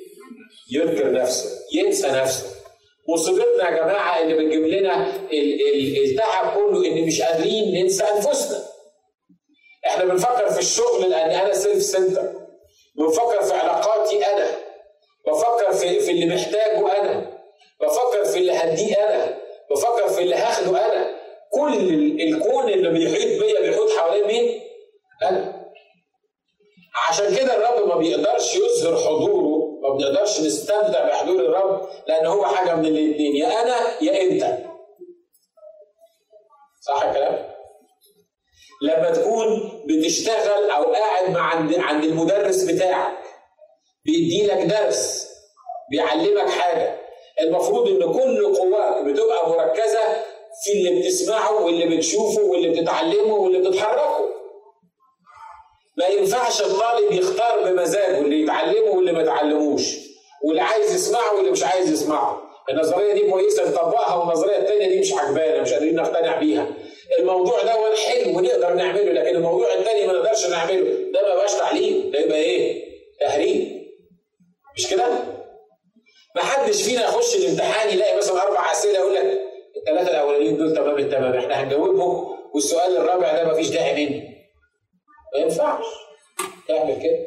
[0.71, 2.45] ينكر نفسه ينسى نفسه.
[3.09, 5.13] مصيبتنا يا جماعة اللي بتجيب لنا
[6.05, 8.63] التعب كله إن مش قادرين ننسى أنفسنا.
[9.93, 12.33] إحنا بنفكر في الشغل لأن أنا self centered
[12.95, 14.47] بنفكر في علاقاتي أنا.
[15.27, 17.37] بفكر في, في اللي محتاجه أنا.
[17.81, 19.37] بفكر في اللي هديه أنا.
[19.71, 21.15] بفكر في اللي هاخده أنا.
[21.51, 21.73] كل
[22.21, 24.61] الكون اللي بيحيط بيا بيحيط حوالين مين؟
[25.23, 25.63] أنا.
[27.09, 32.75] عشان كده الرب ما بيقدرش يظهر حضوره ما بنقدرش نستمتع بحضور الرب لأن هو حاجة
[32.75, 34.57] من الاثنين يا أنا يا أنت.
[36.81, 37.52] صح الكلام؟
[38.83, 43.17] لما تكون بتشتغل أو قاعد مع عند عند المدرس بتاعك
[44.05, 45.27] بيدي لك درس
[45.91, 46.97] بيعلمك حاجة.
[47.41, 49.99] المفروض إن كل قواك بتبقى مركزة
[50.63, 54.29] في اللي بتسمعه واللي بتشوفه واللي بتتعلمه واللي بتتحركه.
[55.97, 59.95] ما ينفعش الطالب يختار بمزاجه اللي يتعلمه واللي ما يتعلموش
[60.45, 62.41] واللي عايز يسمعه واللي مش عايز يسمعه.
[62.71, 66.67] النظرية دي كويسة نطبقها والنظرية الثانية دي مش عجبانا مش قادرين نقتنع بيها.
[67.19, 67.73] الموضوع ده
[68.07, 71.11] حلو ونقدر نعمله لكن الموضوع الثاني ما نقدرش نعمله.
[71.13, 72.83] ده ما بقاش تعليم ده يبقى إيه؟
[73.19, 73.83] تهريب.
[74.77, 75.07] مش كده؟
[76.35, 79.41] ما حدش فينا يخش الامتحان يلاقي مثلا أربع أسئلة يقول لك
[79.77, 84.23] الثلاثه الأولانيين دول تمام التمام إحنا هنجاوبهم والسؤال الرابع ده مفيش داعي منه.
[85.35, 85.85] ما ينفعش
[86.67, 87.17] تعمل كده.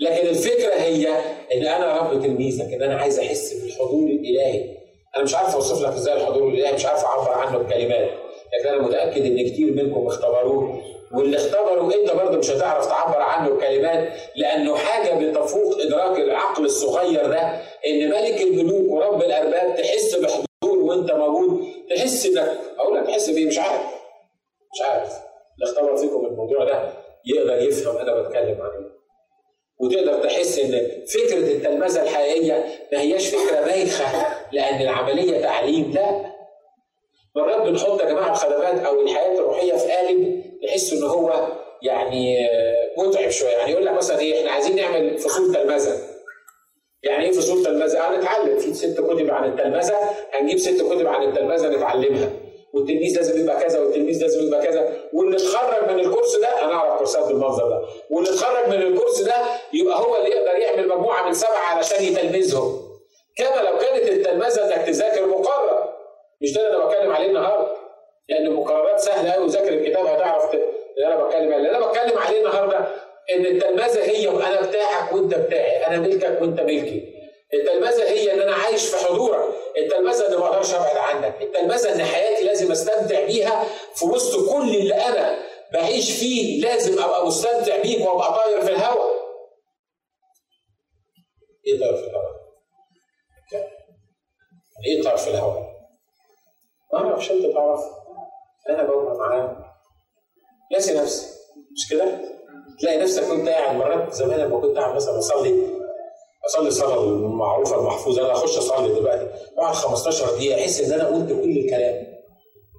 [0.00, 1.08] لكن الفكرة هي
[1.54, 4.76] إن أنا رب تلميذك إن أنا عايز أحس بالحضور الإلهي.
[5.16, 8.10] أنا مش عارف أوصف لك إزاي الحضور الإلهي مش عارف أعبر عنه بكلمات.
[8.58, 10.82] لكن أنا متأكد إن كتير منكم اختبروه
[11.14, 17.26] واللي اختبروا أنت برضه مش هتعرف تعبر عنه بكلمات لأنه حاجة بتفوق إدراك العقل الصغير
[17.26, 17.40] ده
[17.86, 23.46] إن ملك الملوك ورب الأرباب تحس بحضور وأنت موجود تحس إنك أقول لك تحس بإيه؟
[23.46, 23.82] مش عارف
[24.74, 25.12] مش عارف.
[25.54, 26.92] اللي اختبر فيكم الموضوع ده
[27.26, 28.92] يقدر يفهم أنا بتكلم عن إيه.
[29.80, 36.31] وتقدر تحس إن فكرة التلمذة الحقيقية ما هياش فكرة بايخة لأن العملية تعليم لا
[37.36, 41.46] مرات بنحط يا جماعة الخدمات أو الحياة الروحية في قالب نحس إن هو
[41.82, 42.48] يعني
[42.98, 43.50] متعب شوية.
[43.50, 45.98] يعني يقول لك مثلا إيه إحنا عايزين نعمل فصول تلمذة.
[47.02, 49.96] يعني إيه فصول تلمذة؟ هنتعلم في ست كتب عن التلمذة
[50.32, 52.30] هنجيب ست كتب عن التلمذة نتعلمها.
[52.74, 54.96] والتلميذ لازم يبقى كذا والتلميذ لازم يبقى كذا.
[55.12, 57.82] واللي اتخرج من الكورس ده أنا أعرف كورسات بالمنظر ده.
[58.10, 59.34] واللي اتخرج من الكورس ده
[59.72, 62.82] يبقى هو اللي يقدر يعمل مجموعة من سبعة علشان يتلمذهم.
[63.36, 65.91] كما لو كانت التلمذة إنك تذاكر مقرر.
[66.42, 67.76] مش ده اللي أنا بتكلم عليه النهارده.
[68.28, 71.56] لأن المقررات سهلة قوي وذاكر الكتاب هتعرف اللي أنا بتكلم عليه.
[71.56, 72.78] اللي أنا بتكلم عليه النهارده
[73.34, 75.86] إن التلمذة هي أنا بتاعك وأنت بتاعي.
[75.86, 77.12] أنا ملكك وأنت ملكي.
[77.54, 79.44] التلمذة هي إن أنا عايش في حضورك.
[79.78, 81.42] التلمذة ان ما أقدرش أبعد عنك.
[81.42, 85.38] التلمذة إن حياتي لازم أستمتع بيها في وسط كل اللي أنا
[85.72, 89.12] بعيش فيه لازم أبقى مستمتع بيك وأبقى طاير في الهواء
[91.66, 92.32] إيه طاير في الهواء
[94.86, 95.71] إيه طاير في الهواء
[96.92, 97.80] ما أعرفش انت تعرف
[98.70, 99.56] أنا ببقى معاه.
[100.72, 101.26] ناسي نفسي.
[101.72, 102.04] مش كده؟
[102.80, 105.62] تلاقي نفسك وأنت قاعد مرات زمان لما كنت قاعد مثلا اصلي
[106.46, 108.22] اصلي الصلاة المعروفة المحفوظة.
[108.24, 109.26] أنا أخش أصلي دلوقتي.
[109.56, 112.06] بعد 15 دقيقة أحس إن أنا قلت كل الكلام.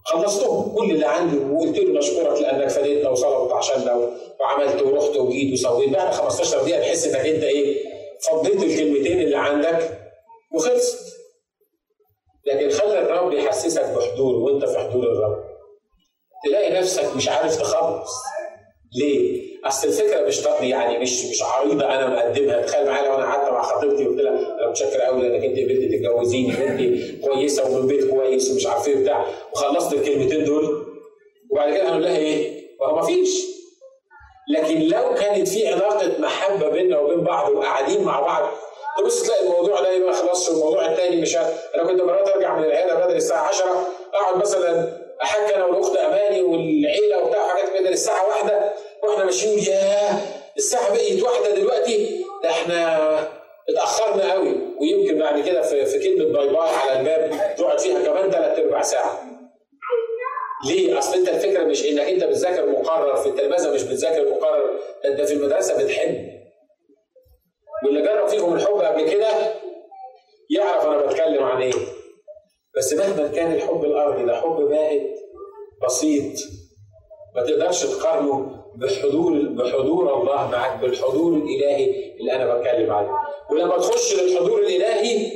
[0.06, 0.76] خلصتهم.
[0.76, 1.38] كل اللي عندي.
[1.38, 4.10] وقلت له نشكرك لأنك فديتنا وصلت عشاننا
[4.42, 5.90] وعملت ورحت وجيت وسويت.
[5.90, 7.84] بعد 15 دقيقة تحس إنك أنت إيه
[8.32, 10.00] فضيت الكلمتين اللي عندك
[10.56, 11.13] وخلصت
[12.46, 15.44] لكن خلي الرب يحسسك بحضور وانت في حضور الرب.
[16.46, 18.12] تلاقي نفسك مش عارف تخلص.
[19.00, 22.62] ليه؟ أصل الفكرة مش يعني مش مش عريضة أنا مقدمها.
[22.62, 25.98] تخيل معايا لو أنا قعدت مع خطيبتي وقلت لها أنا متشكر قوي لأنك أنت قبلتي
[25.98, 30.86] تتجوزيني وأنت كويسة ومن بيت كويس ومش عارف إيه بتاع وخلصت الكلمتين دول.
[31.52, 32.64] وبعد كده هنقول لها إيه؟
[32.96, 33.54] ما فيش.
[34.50, 38.50] لكن لو كانت في علاقة محبة بيننا وبين بعض وقاعدين مع بعض
[38.98, 41.36] تبص تلاقي الموضوع ده ما خلصش والموضوع الثاني مش
[41.76, 46.42] أنا كنت مرات أرجع من العيادة بدري الساعة 10 أقعد مثلا أحكي أنا والأخت أماني
[46.42, 50.22] والعيلة وبتاع حاجات كده للساعة واحدة وإحنا ماشيين ياه!
[50.58, 52.26] الساعة بقيت واحدة دلوقتي.
[52.44, 53.20] ده إحنا
[53.70, 58.32] اتأخرنا قوي ويمكن بعد كده في, في كلمة باي باي على الباب تقعد فيها كمان
[58.32, 59.24] ثلاث ارباع ساعة.
[60.68, 65.22] ليه؟ أصل أنت الفكرة مش إنك أنت بتذاكر مقرر في التلمذه مش بتذاكر مقرر أنت
[65.22, 66.33] في المدرسة بتحب.
[67.86, 69.28] واللي جرب فيكم الحب قبل كده
[70.50, 71.74] يعرف أنا بتكلم عن إيه.
[72.78, 75.02] بس مهما كان الحب الأرضي ده حب باهت
[75.86, 76.40] بسيط.
[77.36, 83.12] ما تقدرش تقارنه بحضور بحضور الله معك بالحضور الإلهي اللي أنا بتكلم عليه.
[83.52, 85.32] ولما تخش للحضور الإلهي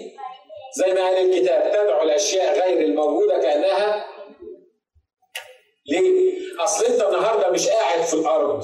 [0.78, 4.06] زي ما قال الكتاب تدعو الأشياء غير الموجودة كأنها.
[5.90, 8.64] ليه؟ أصل أنت النهارده مش قاعد في الأرض.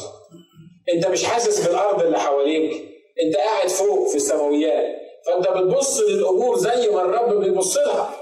[0.93, 2.92] أنت مش حاسس بالأرض اللي حواليك.
[3.21, 4.95] انت قاعد فوق في السماويات
[5.25, 8.15] فانت بتبص للأمور زي ما الرب بيبص لها.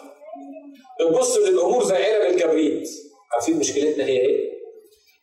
[0.99, 2.89] بتبص للأمور زي علب الكبريت.
[3.33, 4.51] عارفين مشكلتنا هي إيه؟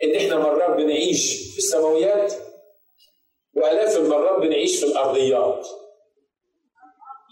[0.04, 2.32] إن إحنا مرات بنعيش في السماويات
[3.56, 5.66] وآلاف المرات بنعيش في الأرضيات.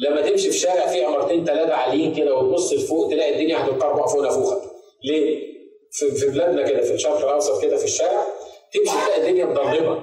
[0.07, 4.23] لما تمشي في شارع فيه عمارتين ثلاثة عاليين كده وتبص لفوق تلاقي الدنيا هتتقربع فوق
[4.23, 4.71] نافوخك.
[5.05, 5.47] ليه؟
[5.93, 8.27] في, في بلادنا كده في الشرق الأوسط كده في الشارع
[8.73, 10.03] تمشي تلاقي الدنيا مضلمه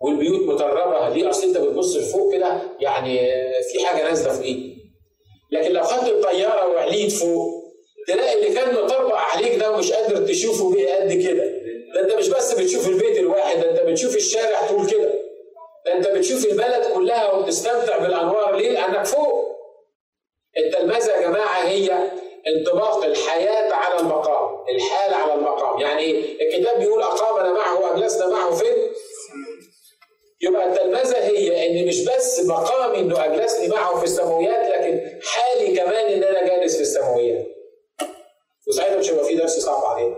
[0.00, 3.18] والبيوت متربة ليه؟ أصل أنت بتبص لفوق كده يعني
[3.72, 4.76] في حاجة نازلة فوقيك
[5.52, 7.64] لكن لو خدت الطيارة وعليت فوق
[8.08, 11.44] تلاقي اللي كان مطربق عليك ده ومش قادر تشوفه بيه قد كده
[11.94, 15.14] ده أنت مش بس بتشوف البيت الواحد ده أنت بتشوف الشارع طول كده
[15.86, 19.50] ده أنت بتشوف البلد كلها وبتستمتع بالأنوار ليه؟ لأنك فوق
[20.58, 22.10] التلمذه يا جماعة هي
[22.56, 28.50] انطباق الحياة على المقام، الحال على المقام، يعني إيه؟ الكتاب بيقول اقامنا معه واجلسنا معه
[28.50, 28.89] فين؟
[30.42, 36.06] يبقى التلمذه هي إن مش بس مقامي إنه أجلسني معه في السماويات لكن حالي كمان
[36.12, 37.46] إن أنا جالس في السماويات.
[38.68, 40.16] وساعتها مش هيبقى في درس صعب علينا.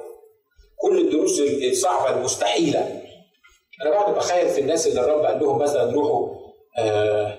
[0.83, 3.03] كل الدروس الصعبة المستحيلة
[3.83, 6.29] أنا بقعد اتخيل في الناس اللي الرب قال لهم مثلا روحوا
[6.79, 7.39] آه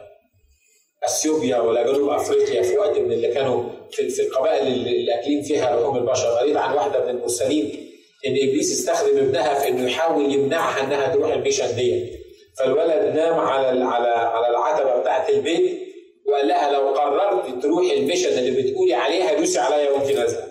[1.04, 5.76] أثيوبيا ولا جنوب أفريقيا في وقت من اللي كانوا في, في القبائل اللي أكلين فيها
[5.80, 7.90] لحوم البشر قريت عن واحدة من المرسلين
[8.28, 12.23] إن إبليس استخدم ابنها في إنه يحاول يمنعها إنها تروح الميشن دي
[12.60, 15.80] فالولد نام على على على العتبة بتاعت البيت
[16.28, 20.48] وقال لها لو قررت تروحي ال mission اللي بتقولي عليها دوسي عليا وانت نازله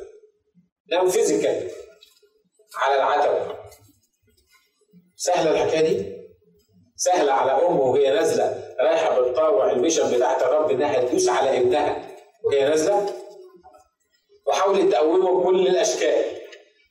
[0.93, 1.71] نام physical
[2.77, 3.55] على العتبة.
[5.17, 6.12] سهلة الحكاية دي؟
[6.97, 12.09] سهلة على أم وهي نازلة رايحة بتطاوع ال mission بتاعت الرب إنها تدوس على ابنها
[12.45, 13.07] وهي نازلة.
[14.47, 16.25] وحاولت تقومه بكل الأشكال.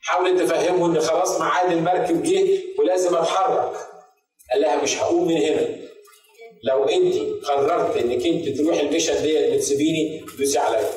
[0.02, 3.76] حاولت تفهمه إن خلاص ميعاد المركب جه ولازم أتحرك.
[4.52, 5.78] قال لها مش هقوم من هنا.
[6.64, 10.90] لو انت قررت انك انت تروحي المشن ديت وتسيبيني دوسي عليا.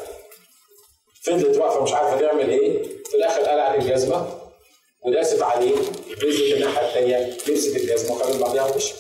[1.23, 2.83] فضلت واقفة مش عارفة تعمل إيه.
[2.83, 4.39] في الآخر قلعت الجزمه
[5.05, 5.75] وداست عليه.
[6.27, 8.95] نزلت الناحية الثانية لبست الجزمة وخدت بعضها ومشت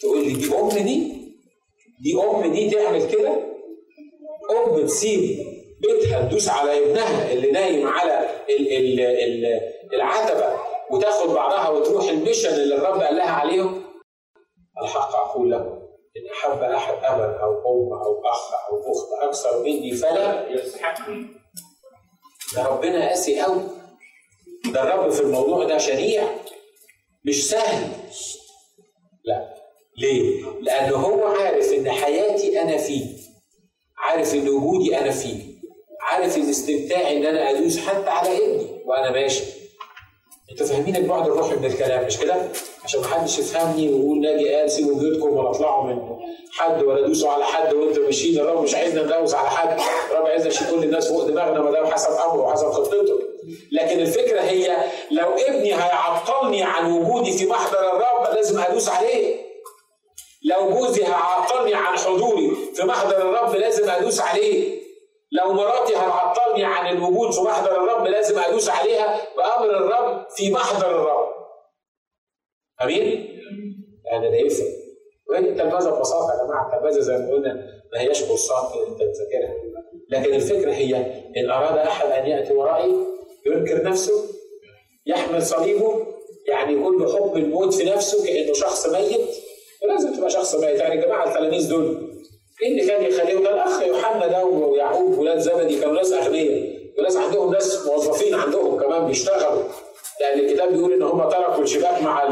[0.00, 1.12] تقول لي دي أم دي؟
[2.02, 3.30] دي أم دي تعمل كده؟
[4.50, 5.38] أم تسيب
[5.80, 8.30] بيتها تدوس على ابنها اللي نايم على
[9.92, 10.67] العتبة.
[10.90, 13.82] وتاخد بعضها وتروح المشن اللي الرب قال لها عليهم.
[14.82, 15.78] ألحق أقول لكم
[16.16, 21.26] إن أحب أحد ابا أو أم أو أخ أو أخت أكثر مني فلا يستحقني
[22.54, 23.62] ده ربنا قاسي قوي.
[24.72, 26.22] ده الرب في الموضوع ده شريع
[27.24, 27.90] مش سهل.
[29.24, 29.54] لا.
[29.98, 33.06] ليه؟ لأنه هو عارف إن حياتي أنا فيه.
[33.98, 35.58] عارف إن وجودي أنا فيه.
[36.00, 38.82] عارف إن استمتاعي إن أنا أدوس حتى على ابني.
[38.86, 39.44] وأنا ماشي.
[40.50, 42.34] أنتوا فاهمين البعد الروحي من الكلام مش كده؟
[42.84, 46.18] عشان محدش يفهمني ويقول ناجي قال سيبوا بيوتكم ولا اطلعوا من
[46.52, 49.80] حد ولا دوسوا على حد وانتوا ماشيين الرب مش عايزنا ندوس على حد،
[50.10, 53.18] الرب عايزنا نشيل كل الناس فوق دماغنا ما دام حسب أمره وحسب خطته.
[53.72, 54.76] لكن الفكرة هي
[55.10, 59.36] لو ابني هيعطلني عن وجودي في محضر الرب لازم أدوس عليه.
[60.44, 64.77] لو جوزي هيعطلني عن حضوري في محضر الرب لازم أدوس عليه.
[65.32, 70.90] لو مراتي هتعطلني عن الوجود في محضر الرب لازم أدوس عليها بأمر الرب في محضر
[70.90, 71.28] الرب.
[72.82, 73.38] أمين؟
[74.04, 74.66] يعني ده يفرق.
[75.30, 77.54] وهي التلفزه ببساطه يا جماعة التلفزه زي ما قلنا
[77.92, 79.54] ما هياش كورسات أنت تذاكرها.
[80.10, 80.96] لكن الفكرة هي
[81.36, 82.94] إن أراد أحد أن يأتي ورائي
[83.46, 84.12] ينكر نفسه
[85.06, 86.06] يحمل صليبه
[86.48, 89.28] يعني يكون له حب الموت في نفسه كأنه شخص ميت
[89.84, 92.07] ولازم تبقى شخص ميت يعني يا جماعة التلاميذ دول
[92.62, 97.16] إيه اللي كان يخليهم ده الاخ يوحنا ده ويعقوب ولاد زبدي كانوا ناس أغنياء وناس
[97.16, 99.62] عندهم ناس موظفين عندهم كمان بيشتغلوا
[100.20, 102.26] لأن الكتاب بيقول إن هم تركوا الشباك مع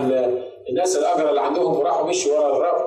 [0.68, 2.86] الناس الاجر اللي عندهم وراحوا مشوا ورا الرب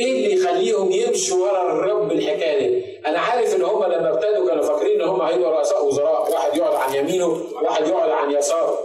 [0.00, 4.62] إيه اللي يخليهم يمشوا ورا الرب الحكاية دي؟ أنا عارف إن هم لما ابتدوا كانوا
[4.62, 8.78] فاكرين إن هم هيبقوا رؤساء وزراء، واحد يقعد عن يمينه وواحد يقعد عن يساره.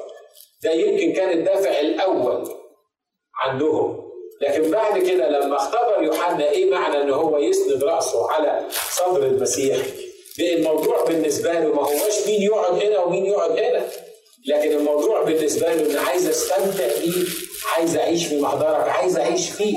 [0.63, 2.49] ده يمكن كان الدافع الأول
[3.43, 4.06] عندهم.
[4.41, 9.77] لكن بعد كده لما اختبر يوحنا إيه معنى إن هو يسند رأسه على صدر المسيح؟
[10.39, 13.85] الموضوع بالنسبة له ما هوش مين يقعد هنا ومين يقعد هنا.
[14.47, 17.27] لكن الموضوع بالنسبة له إن عايز أستمتع بيك
[17.75, 19.75] عايز أعيش في محضرك عايز أعيش فيك.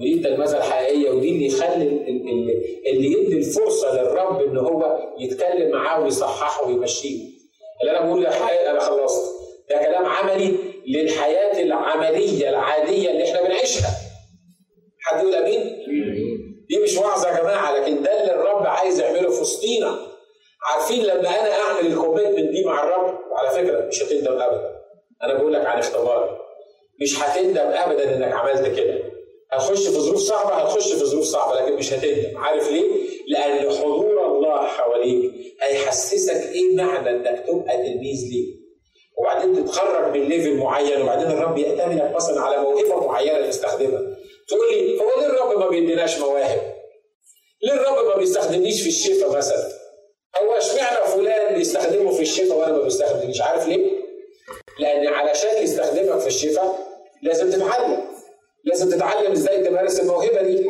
[0.00, 1.84] ودي التلمذة الحقيقية ودي اللي يخلي
[2.92, 7.24] اللي يدي الفرصة للرب إن هو يتكلم معاه ويصححه ويمشيه.
[7.80, 9.22] اللي أنا بقول الحقيقة أنا خلصت.
[9.70, 10.56] ده كلام عملي
[10.88, 13.88] للحياة العملية العادية اللي إحنا بنعيشها.
[15.00, 15.76] حد يقول أمين؟
[16.68, 19.98] دي مش وعظة يا جماعة لكن ده اللي الرب عايز يعمله في وسطينا.
[20.66, 24.76] عارفين لما أنا أعمل الكوميتمنت دي مع الرب؟ وعلى فكرة مش هتندم ابدا.
[25.22, 26.38] أنا بقول لك عن اختباري
[27.02, 28.98] مش هتندم ابدا إنك عملت كده.
[29.52, 32.38] هتخش في ظروف صعبة هتخش في ظروف صعبة لكن مش هتندم.
[32.38, 32.90] عارف ليه؟
[33.28, 38.55] لأن حضور الله حواليك هيحسسك إيه معنى إنك تبقى تلميذ ليه.
[39.18, 44.00] وبعدين تتخرج من ليفل معين وبعدين الرب يأتمنك مثلا على موهبه معينة تستخدمها
[44.48, 46.60] تقول لي هو ليه الرب ما بيديناش مواهب؟
[47.62, 49.68] ليه الرب ما بيستخدمنيش في الشفاء مثلا؟
[50.42, 53.90] هو اشمعنى فلان بيستخدمه في الشفاء وأنا ما بستخدمنيش عارف ليه؟
[54.78, 56.78] لأن علشان يستخدمك في الشفاء
[57.22, 58.04] لازم تتعلم
[58.64, 60.66] لازم تتعلم إزاي تمارس الموهبة دي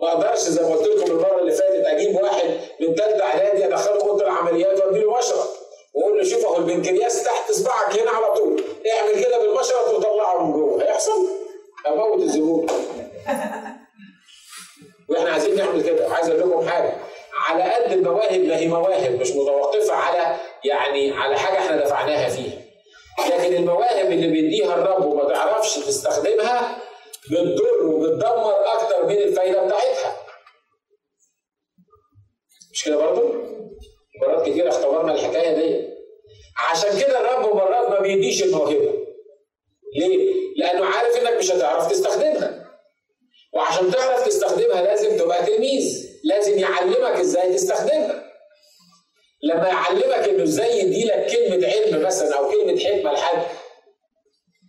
[0.00, 2.48] ما أقدرش زي ما قلت لكم المرة اللي فاتت أجيب واحد
[2.80, 5.59] من ثالثه إعدادي ادخله اوضه العمليات وادي له مشرط
[5.94, 8.64] واقول له شوف اهو البنكرياس تحت صباعك هنا على طول.
[8.90, 10.82] اعمل كده بالمشرط وطلعه من جوه.
[10.82, 11.28] هيحصل؟
[11.86, 12.66] أموت الزبون.
[15.08, 16.14] وإحنا عايزين نعمل كده.
[16.14, 16.96] عايز أقول لكم حاجة.
[17.48, 22.60] على قد المواهب ما هي مواهب مش متوقفة على يعني على حاجة إحنا دفعناها فيها.
[23.28, 26.78] لكن المواهب اللي بيديها الرب وما تعرفش تستخدمها
[27.30, 30.16] بتضر وبتدمر أكتر من الفايدة بتاعتها.
[32.72, 33.34] مش كده برضه؟
[34.22, 35.88] مرات كتير اختبرنا الحكاية دي.
[36.70, 38.94] عشان كده الرب مرات ما بيديش الموهبة.
[39.96, 42.66] ليه؟ لأنه عارف إنك مش هتعرف تستخدمها.
[43.52, 46.06] وعشان تعرف تستخدمها لازم تبقى تلميذ.
[46.24, 48.24] لازم يعلمك إزاي تستخدمها.
[49.42, 53.42] لما يعلمك إنه إزاي يديلك كلمة علم مثلا أو كلمة حكمة لحد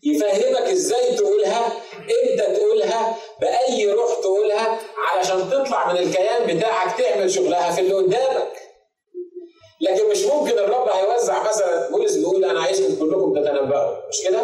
[0.03, 1.65] يفهمك إزاي تقولها
[1.99, 8.51] إمتى تقولها بأي روح تقولها علشان تطلع من الكيان بتاعك تعمل شغلها في اللي قدامك.
[9.91, 14.41] لكن مش ممكن الرب هيوزع مثلا بولس بيقول أنا عايزكم كلكم تتنبأوا مش كده؟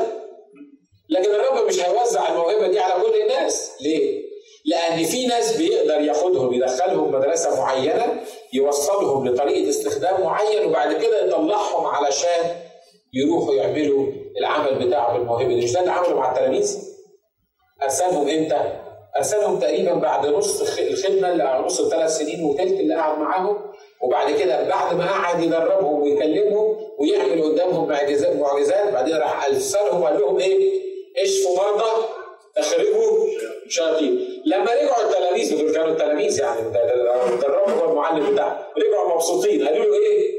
[1.09, 4.27] لكن الرب مش هيوزع الموهبة دي على كل الناس ليه؟
[4.65, 8.21] لأن في ناس بيقدر ياخدهم يدخلهم مدرسة معينة
[8.53, 12.55] يوصلهم لطريقة استخدام معين وبعد كده يطلعهم علشان
[13.13, 14.07] يروحوا يعملوا
[14.39, 16.77] العمل بتاعه بالموهبة دي مش ده اللي عمله مع التلاميذ؟
[17.83, 18.81] أرسلهم إمتى؟
[19.17, 23.57] أرسلهم تقريبا بعد نص الخدمة اللي نص الثلاث سنين وثلث اللي قعد معاهم
[24.01, 30.19] وبعد كده بعد ما قعد يدربهم ويكلمهم ويعمل قدامهم معجزات معجزات بعدين راح ارسلهم وقال
[30.19, 30.81] لهم إيه؟
[31.23, 32.05] اشفوا مرضى
[32.57, 33.27] اخرجوا
[33.69, 36.61] شياطين لما رجعوا التلاميذ دول كانوا التلاميذ يعني
[37.81, 40.37] هو المعلم بتاعهم رجعوا مبسوطين قالوا له إيه؟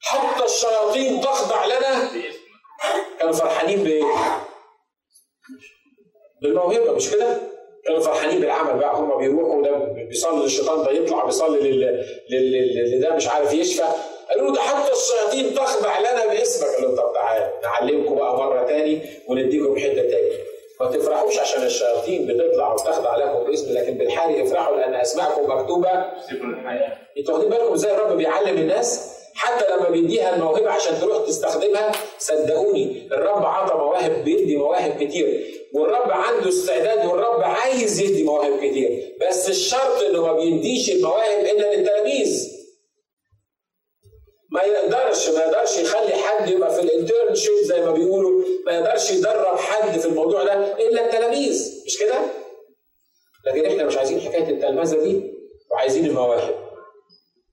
[0.00, 2.10] حتى الشياطين تخضع لنا
[3.18, 4.04] كانوا فرحانين بإيه؟
[6.42, 7.53] بالموهبة مش كده؟
[7.86, 9.70] كانوا فرحانين بالعمل بقى هم بيروحوا ده
[10.08, 11.60] بيصلي للشيطان ده يطلع بيصلي
[12.30, 13.82] لل ده مش عارف يشفى.
[14.30, 19.76] قالوا ده حتى الشياطين تخضع لنا باسمك قال طب تعالى نعلمكم بقى مرة تاني ونديكم
[19.78, 20.30] حتة تاني.
[20.80, 26.04] ما تفرحوش عشان الشياطين بتطلع وتخضع لكم باسم لكن بالحال افرحوا لأن اسماءكم مكتوبة.
[26.22, 31.26] سفر الحياة أنتوا واخدين بالكم إزاي الرب بيعلم الناس؟ حتى لما بيديها الموهبة عشان تروح
[31.26, 35.54] تستخدمها صدقوني الرب عطى مواهب بيدي مواهب كتير.
[35.74, 39.16] والرب عنده استعداد والرب عايز يدي مواهب كتير.
[39.20, 42.54] بس الشرط إنه ما بيديش المواهب إلا للتلاميذ.
[44.50, 48.44] ما يقدرش ما يقدرش يخلي حد يبقى في الانترنشيب زي ما بيقولوا.
[48.66, 51.82] ما يقدرش يدرب حد في الموضوع ده إلا التلاميذ.
[51.86, 52.14] مش كده؟
[53.46, 55.32] لكن إحنا مش عايزين حكاية التلمذة دي
[55.70, 56.63] وعايزين المواهب.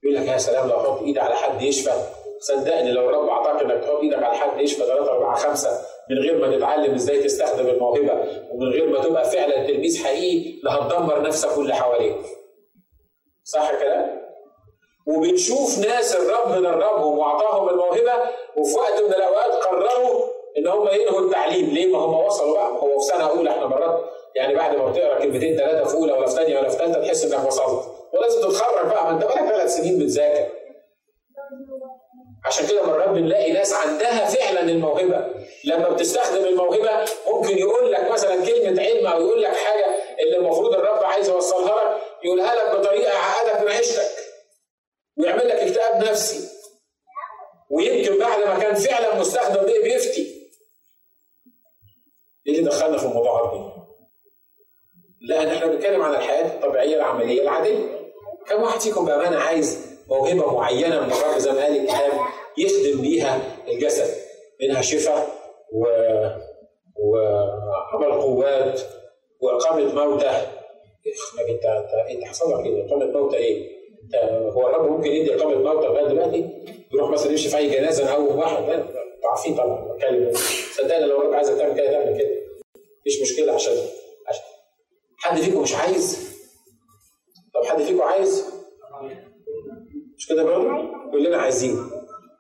[0.04, 1.92] يقول لك يا سلام لو أحط إيدي على حد يشفى.
[2.40, 5.70] صدقني لو الرب أعطاك إنك تحط إيدك على حد يشفى ثلاثة أربعة خمسة
[6.10, 8.14] من غير ما تتعلم إزاي تستخدم الموهبة
[8.52, 12.16] ومن غير ما تبقى فعلا تلميذ حقيقي لا هتدمر نفسك واللي حواليك.
[13.44, 14.22] صح الكلام؟
[15.08, 18.14] وبنشوف ناس الرب دربهم وأعطاهم الموهبة
[18.58, 20.22] وفي وقت من الأوقات قرروا
[20.58, 21.70] إن هم ينهوا التعليم.
[21.70, 22.72] ليه؟ ما هم وصلوا بقى.
[22.72, 26.26] هو في سنة أولى إحنا مرات يعني بعد ما بتقرأ كلمتين ثلاثة في أولى ولا
[26.26, 27.91] في ثانية ولا في ثالثه تحس إنك وصلت.
[28.14, 30.52] ولازم تتخرج بقى ما انت بقالك ثلاث سنين بتذاكر.
[32.46, 35.28] عشان كده مرات بنلاقي ناس عندها فعلا الموهبة.
[35.66, 39.86] لما بتستخدم الموهبة ممكن يقول لك مثلا كلمة علم أو يقول لك حاجة
[40.20, 44.12] اللي المفروض الرب عايز يوصلها لك يقولها لك بطريقة عقدك من عيشتك
[45.18, 46.50] ويعمل لك اكتئاب نفسي.
[47.70, 50.42] ويمكن بعد ما كان فعلا مستخدم بيه بيفتي.
[52.48, 53.82] إيه اللي دخلنا في الموضوع دي؟
[55.28, 58.01] لا إحنا بنتكلم عن الحياة الطبيعية العملية العادية.
[58.50, 59.80] كم واحد فيكم بأمانة عايز
[60.10, 62.12] موهبة معينة من الرب زي ما قال الكتاب
[62.58, 64.14] يخدم بيها الجسد
[64.62, 65.28] منها شفاء
[65.74, 65.86] و
[66.96, 68.82] وعمل قوات
[69.42, 70.30] وإقامة موتى
[71.50, 71.66] انت انت
[72.10, 73.82] أنت حصل لك إيه؟ إقامة موتى إيه؟
[74.52, 76.50] هو الرب ممكن يدي إقامة موتى لغاية دلوقتي
[76.94, 78.64] يروح مثلا يمشي في أي جنازة أو واحد
[79.30, 80.32] عارفين طبعا بتكلم
[80.78, 82.30] صدقني لو الرب عايزك تعمل كده تعمل كده
[83.02, 83.74] مفيش مشكلة عشان
[84.28, 84.44] عشان
[85.18, 86.31] حد فيكم مش عايز؟
[88.12, 88.46] عايز؟
[90.18, 90.70] مش كده برضه؟
[91.12, 91.78] كلنا عايزين.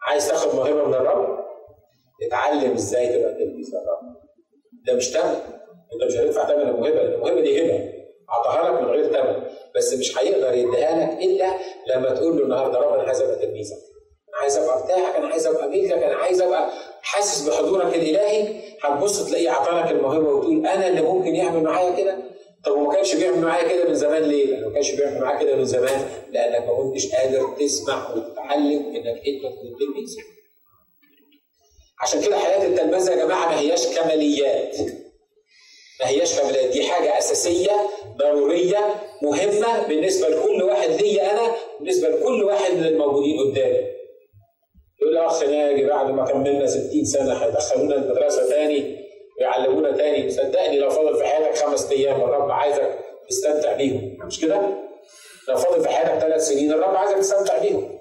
[0.07, 1.39] عايز تاخد موهبة من الرب؟
[2.28, 4.15] اتعلم إزاي تبقى تلميذ للرب
[4.88, 5.36] ده مش تمن.
[5.93, 7.01] انت مش هتدفع ثمن الموهبة.
[7.01, 7.91] الموهبة دي هبة.
[8.30, 9.43] اعطاها لك من غير ثمن
[9.76, 11.53] بس مش هيقدر يديها لك إلا
[11.95, 13.78] لما تقول له النهارده رب أنا عايز أبقى تلميذك
[14.30, 15.15] أنا عايز أبقى بتاعك.
[15.15, 15.91] أنا عايز أبقى ملكك.
[16.03, 16.69] أنا عايز أبقى
[17.01, 18.61] حاسس بحضورك الإلهي.
[18.82, 22.17] هتبص تلاقيه اعطاك الموهبة وتقول أنا اللي ممكن يعمل معايا كده؟
[22.66, 25.66] طب وما كانش بيعمل معايا كده من زمان ليه؟ ما كانش بيعمل معايا كده من
[25.66, 30.16] زمان لأنك ما كنتش قادر تسمع وتتعلم إنك أنت تكون تلميذ.
[32.01, 34.78] عشان كده حياة التلمذه يا جماعة ما هياش كماليات.
[36.01, 37.72] ما هياش كماليات دي حاجة أساسية
[38.18, 43.91] ضرورية مهمة بالنسبة لكل واحد ليا أنا بالنسبة لكل واحد من الموجودين قدامي.
[45.01, 49.00] يقول لي أخ ناجي بعد ما كملنا 60 سنة هيدخلونا المدرسة تاني
[49.39, 54.61] ويعلمونا تاني صدقني لو فاضل في حياتك خمس أيام الرب عايزك تستمتع بيهم مش كده؟
[55.49, 57.99] لو فاضل في حياتك ثلاث سنين الرب عايزك تستمتع بيهم.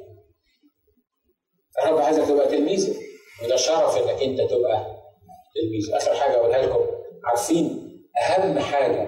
[1.84, 2.94] الرب عايزك تبقى تلميذه
[3.44, 4.86] وده شرف إنك أنت تبقى
[5.54, 5.94] تلميذ.
[5.94, 6.86] آخر حاجة أقولها لكم
[7.24, 7.90] عارفين
[8.28, 9.02] أهم حاجة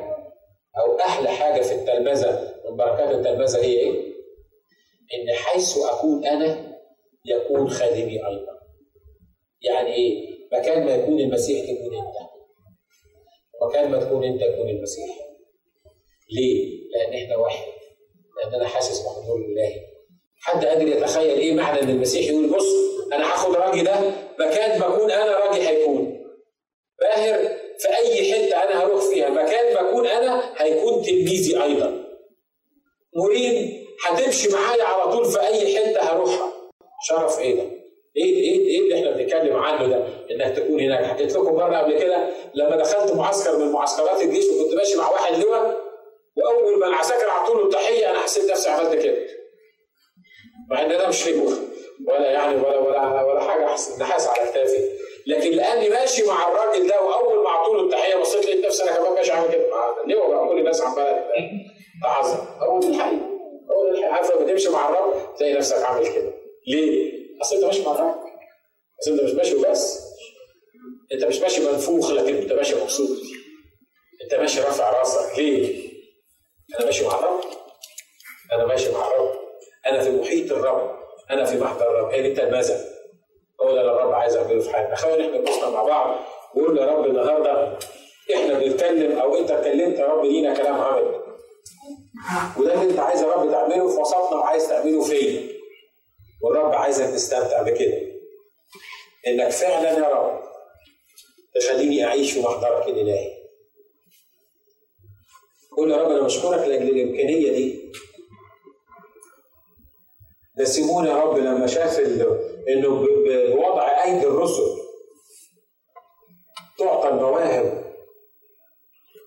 [0.78, 4.12] أو أحلى حاجة في التلمذة من بركات التلمذة هي إيه؟
[5.14, 6.72] إن حيث أكون أنا
[7.26, 8.52] يكون خادمي أيضا.
[9.62, 12.16] يعني إيه؟ مكان ما يكون المسيح تكون انت.
[13.68, 15.16] مكان ما تكون انت يكون المسيح.
[16.32, 17.72] ليه؟ لأن إحنا واحد.
[18.36, 19.80] لأن أنا حاسس بحضور الالهي.
[20.40, 22.66] حد قادر يتخيل إيه معنى إن المسيح يقول بص
[23.12, 23.94] أنا هاخد راجي ده
[24.40, 26.22] مكان ما أكون أنا راجي هيكون.
[27.00, 27.38] باهر
[27.78, 32.04] في أي حتة أنا هروح فيها مكان ما أكون أنا هيكون تلميذي أيضا.
[33.16, 36.52] مريد هتمشي معايا على طول في أي حتة هروحها.
[37.08, 37.81] شرف إيه ده؟
[38.16, 41.98] إيه إيه إيه اللي إحنا بنتكلم عنه ده؟ انك تكون هناك، حكيت لكم مرة قبل
[41.98, 45.80] كده لما دخلت معسكر من معسكرات الجيش وكنت ماشي مع واحد لواء
[46.36, 49.16] وأول ما العساكر اعطوا له التحيه أنا حسيت نفسي عملت كده.
[50.70, 51.58] مع إن أنا مش لواء
[52.08, 53.64] ولا يعني ولا ولا ولا حاجة
[54.00, 54.78] نحاس على كتافي،
[55.26, 58.96] لكن لاني ماشي مع الراجل ده وأول ما اعطوا له التحيه بصيت لقيت نفسي أنا
[58.96, 59.66] كمان ماشي عامل كده،
[60.06, 61.24] لواء بقى كل الناس عمالة
[62.02, 63.28] تعظم، أول الحقيقة
[63.70, 66.32] أول الحقيقة عارف لما تمشي مع الرب تلاقي نفسك عامل كده.
[66.68, 67.92] ليه؟ أصل أنت ماشي مع
[69.02, 70.02] أصل أنت مش ماشي وبس.
[71.12, 73.18] أنت مش ماشي منفوخ لكن أنت ماشي مبسوط.
[74.24, 75.38] أنت ماشي رافع راسك.
[75.38, 75.88] ليه؟
[76.78, 77.40] أنا ماشي مع الرب.
[78.52, 79.34] أنا ماشي مع الرب.
[79.86, 80.96] أنا في محيط الرب.
[81.30, 82.10] أنا في محضر الرب.
[82.10, 82.84] هي دي التلمذة.
[83.60, 84.94] هو ده اللي الرب عايز يعمله في حياتنا.
[84.96, 86.16] خلينا إحنا نبصنا مع بعض.
[86.54, 87.78] وقول يا رب النهارده
[88.34, 91.20] إحنا بنتكلم أو أنت اتكلمت يا رب لينا كلام عملي.
[92.58, 95.51] وده اللي أنت عايز يا رب تعمله في وسطنا وعايز تعمله فيا.
[96.42, 97.98] والرب عايزك تستمتع بكده.
[99.26, 100.42] إنك فعلا يا رب
[101.60, 103.42] تخليني أعيش في محضرك الإلهي.
[105.76, 107.92] قول يا رب أنا بشكرك لأجل الإمكانية دي.
[110.56, 111.98] ده سيمون يا رب لما شاف
[112.68, 113.06] إنه
[113.54, 114.78] بوضع أيدي الرسل
[116.78, 117.94] تعطى المواهب.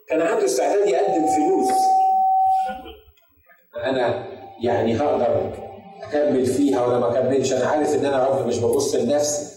[0.07, 1.73] كان عنده استعداد يقدم فلوس.
[3.75, 4.27] أنا
[4.63, 5.64] يعني هقدر
[6.09, 9.55] أكمل فيها ولا ما أكملش؟ أنا عارف إن أنا رب مش ببص لنفسي.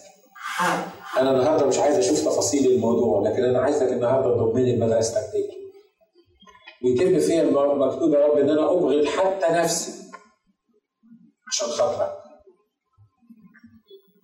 [1.19, 5.49] أنا النهارده مش عايز أشوف تفاصيل الموضوع لكن أنا عايزك النهارده تضمني لمدرستك دي
[6.85, 9.93] ويتم فيها المكتوب يا رب إن أنا أبغض حتى نفسي
[11.53, 12.13] عشان خاطرك.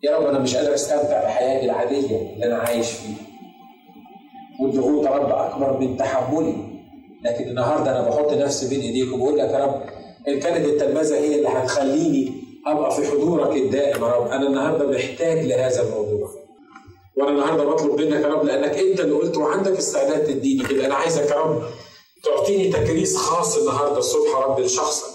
[0.03, 3.17] يا رب أنا مش قادر أستمتع بحياتي العادية اللي أنا عايش فيها.
[4.61, 6.55] والضغوط يا رب أكبر من تحملي.
[7.25, 9.83] لكن النهارده أنا بحط نفسي بين ايديك وبقول لك يا رب
[10.29, 14.27] إن كانت التلمذة هي اللي هتخليني أبقى في حضورك الدائم يا رب.
[14.27, 16.45] أنا النهارده محتاج لهذا الموضوع.
[17.17, 20.87] وأنا النهارده بطلب منك يا رب لأنك أنت اللي قلت وعندك استعداد تديني كده.
[20.87, 21.71] أنا عايزك يا رب
[22.25, 25.15] تعطيني تكريس خاص النهارده الصبح يا رب لشخصك.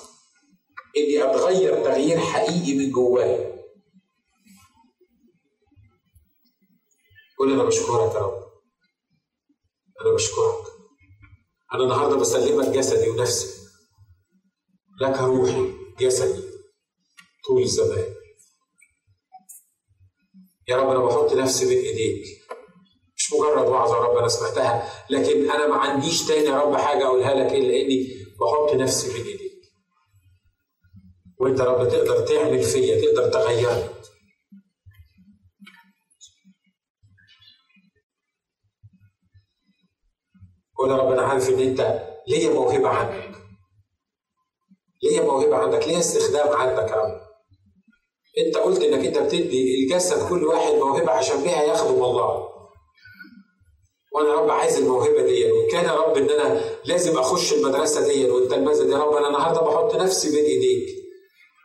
[0.98, 3.60] إني أتغير تغيير حقيقي من جوايا.
[7.40, 8.44] قول أنا بشكرك يا رب.
[10.02, 10.66] أنا بشكرك.
[11.74, 13.69] أنا النهارده بسلمك جسدي ونفسي.
[15.02, 16.44] لك روحي جسدي
[17.48, 18.06] طول الزمان
[20.68, 22.26] يا رب أنا بحط نفسي بين ايديك
[23.18, 27.06] مش مجرد وعظة يا رب أنا سمعتها لكن أنا ما عنديش تاني يا رب حاجة
[27.06, 28.08] أقولها لك إلا إني
[28.40, 29.62] بحط نفسي بين ايديك
[31.38, 33.90] وأنت يا رب تقدر تعمل فيا تقدر تغيرني
[40.76, 43.39] قول يا رب أنا عارف إن أنت ليا موهبة عندك
[45.04, 47.22] ليا موهبة؟ عندك ليا استخدام عندك رب
[48.38, 52.50] انت قلت انك انت بتدي الجسد كل واحد موهبة عشان بيها يخدم الله.
[54.14, 55.52] وأنا يا رب عايز الموهبة دي.
[55.52, 59.28] وإن كان يا رب إن أنا لازم أخش المدرسة دي والتلمذه دي يا رب أنا
[59.28, 60.96] النهارده بحط نفسي بين إيديك.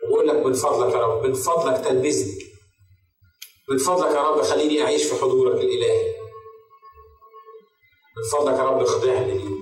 [0.05, 2.35] وبقول لك من فضلك يا رب من فضلك تلمذني.
[3.71, 6.15] من فضلك يا رب خليني أعيش في حضورك الإلهي.
[8.17, 9.54] من فضلك يا رب اخضعني لي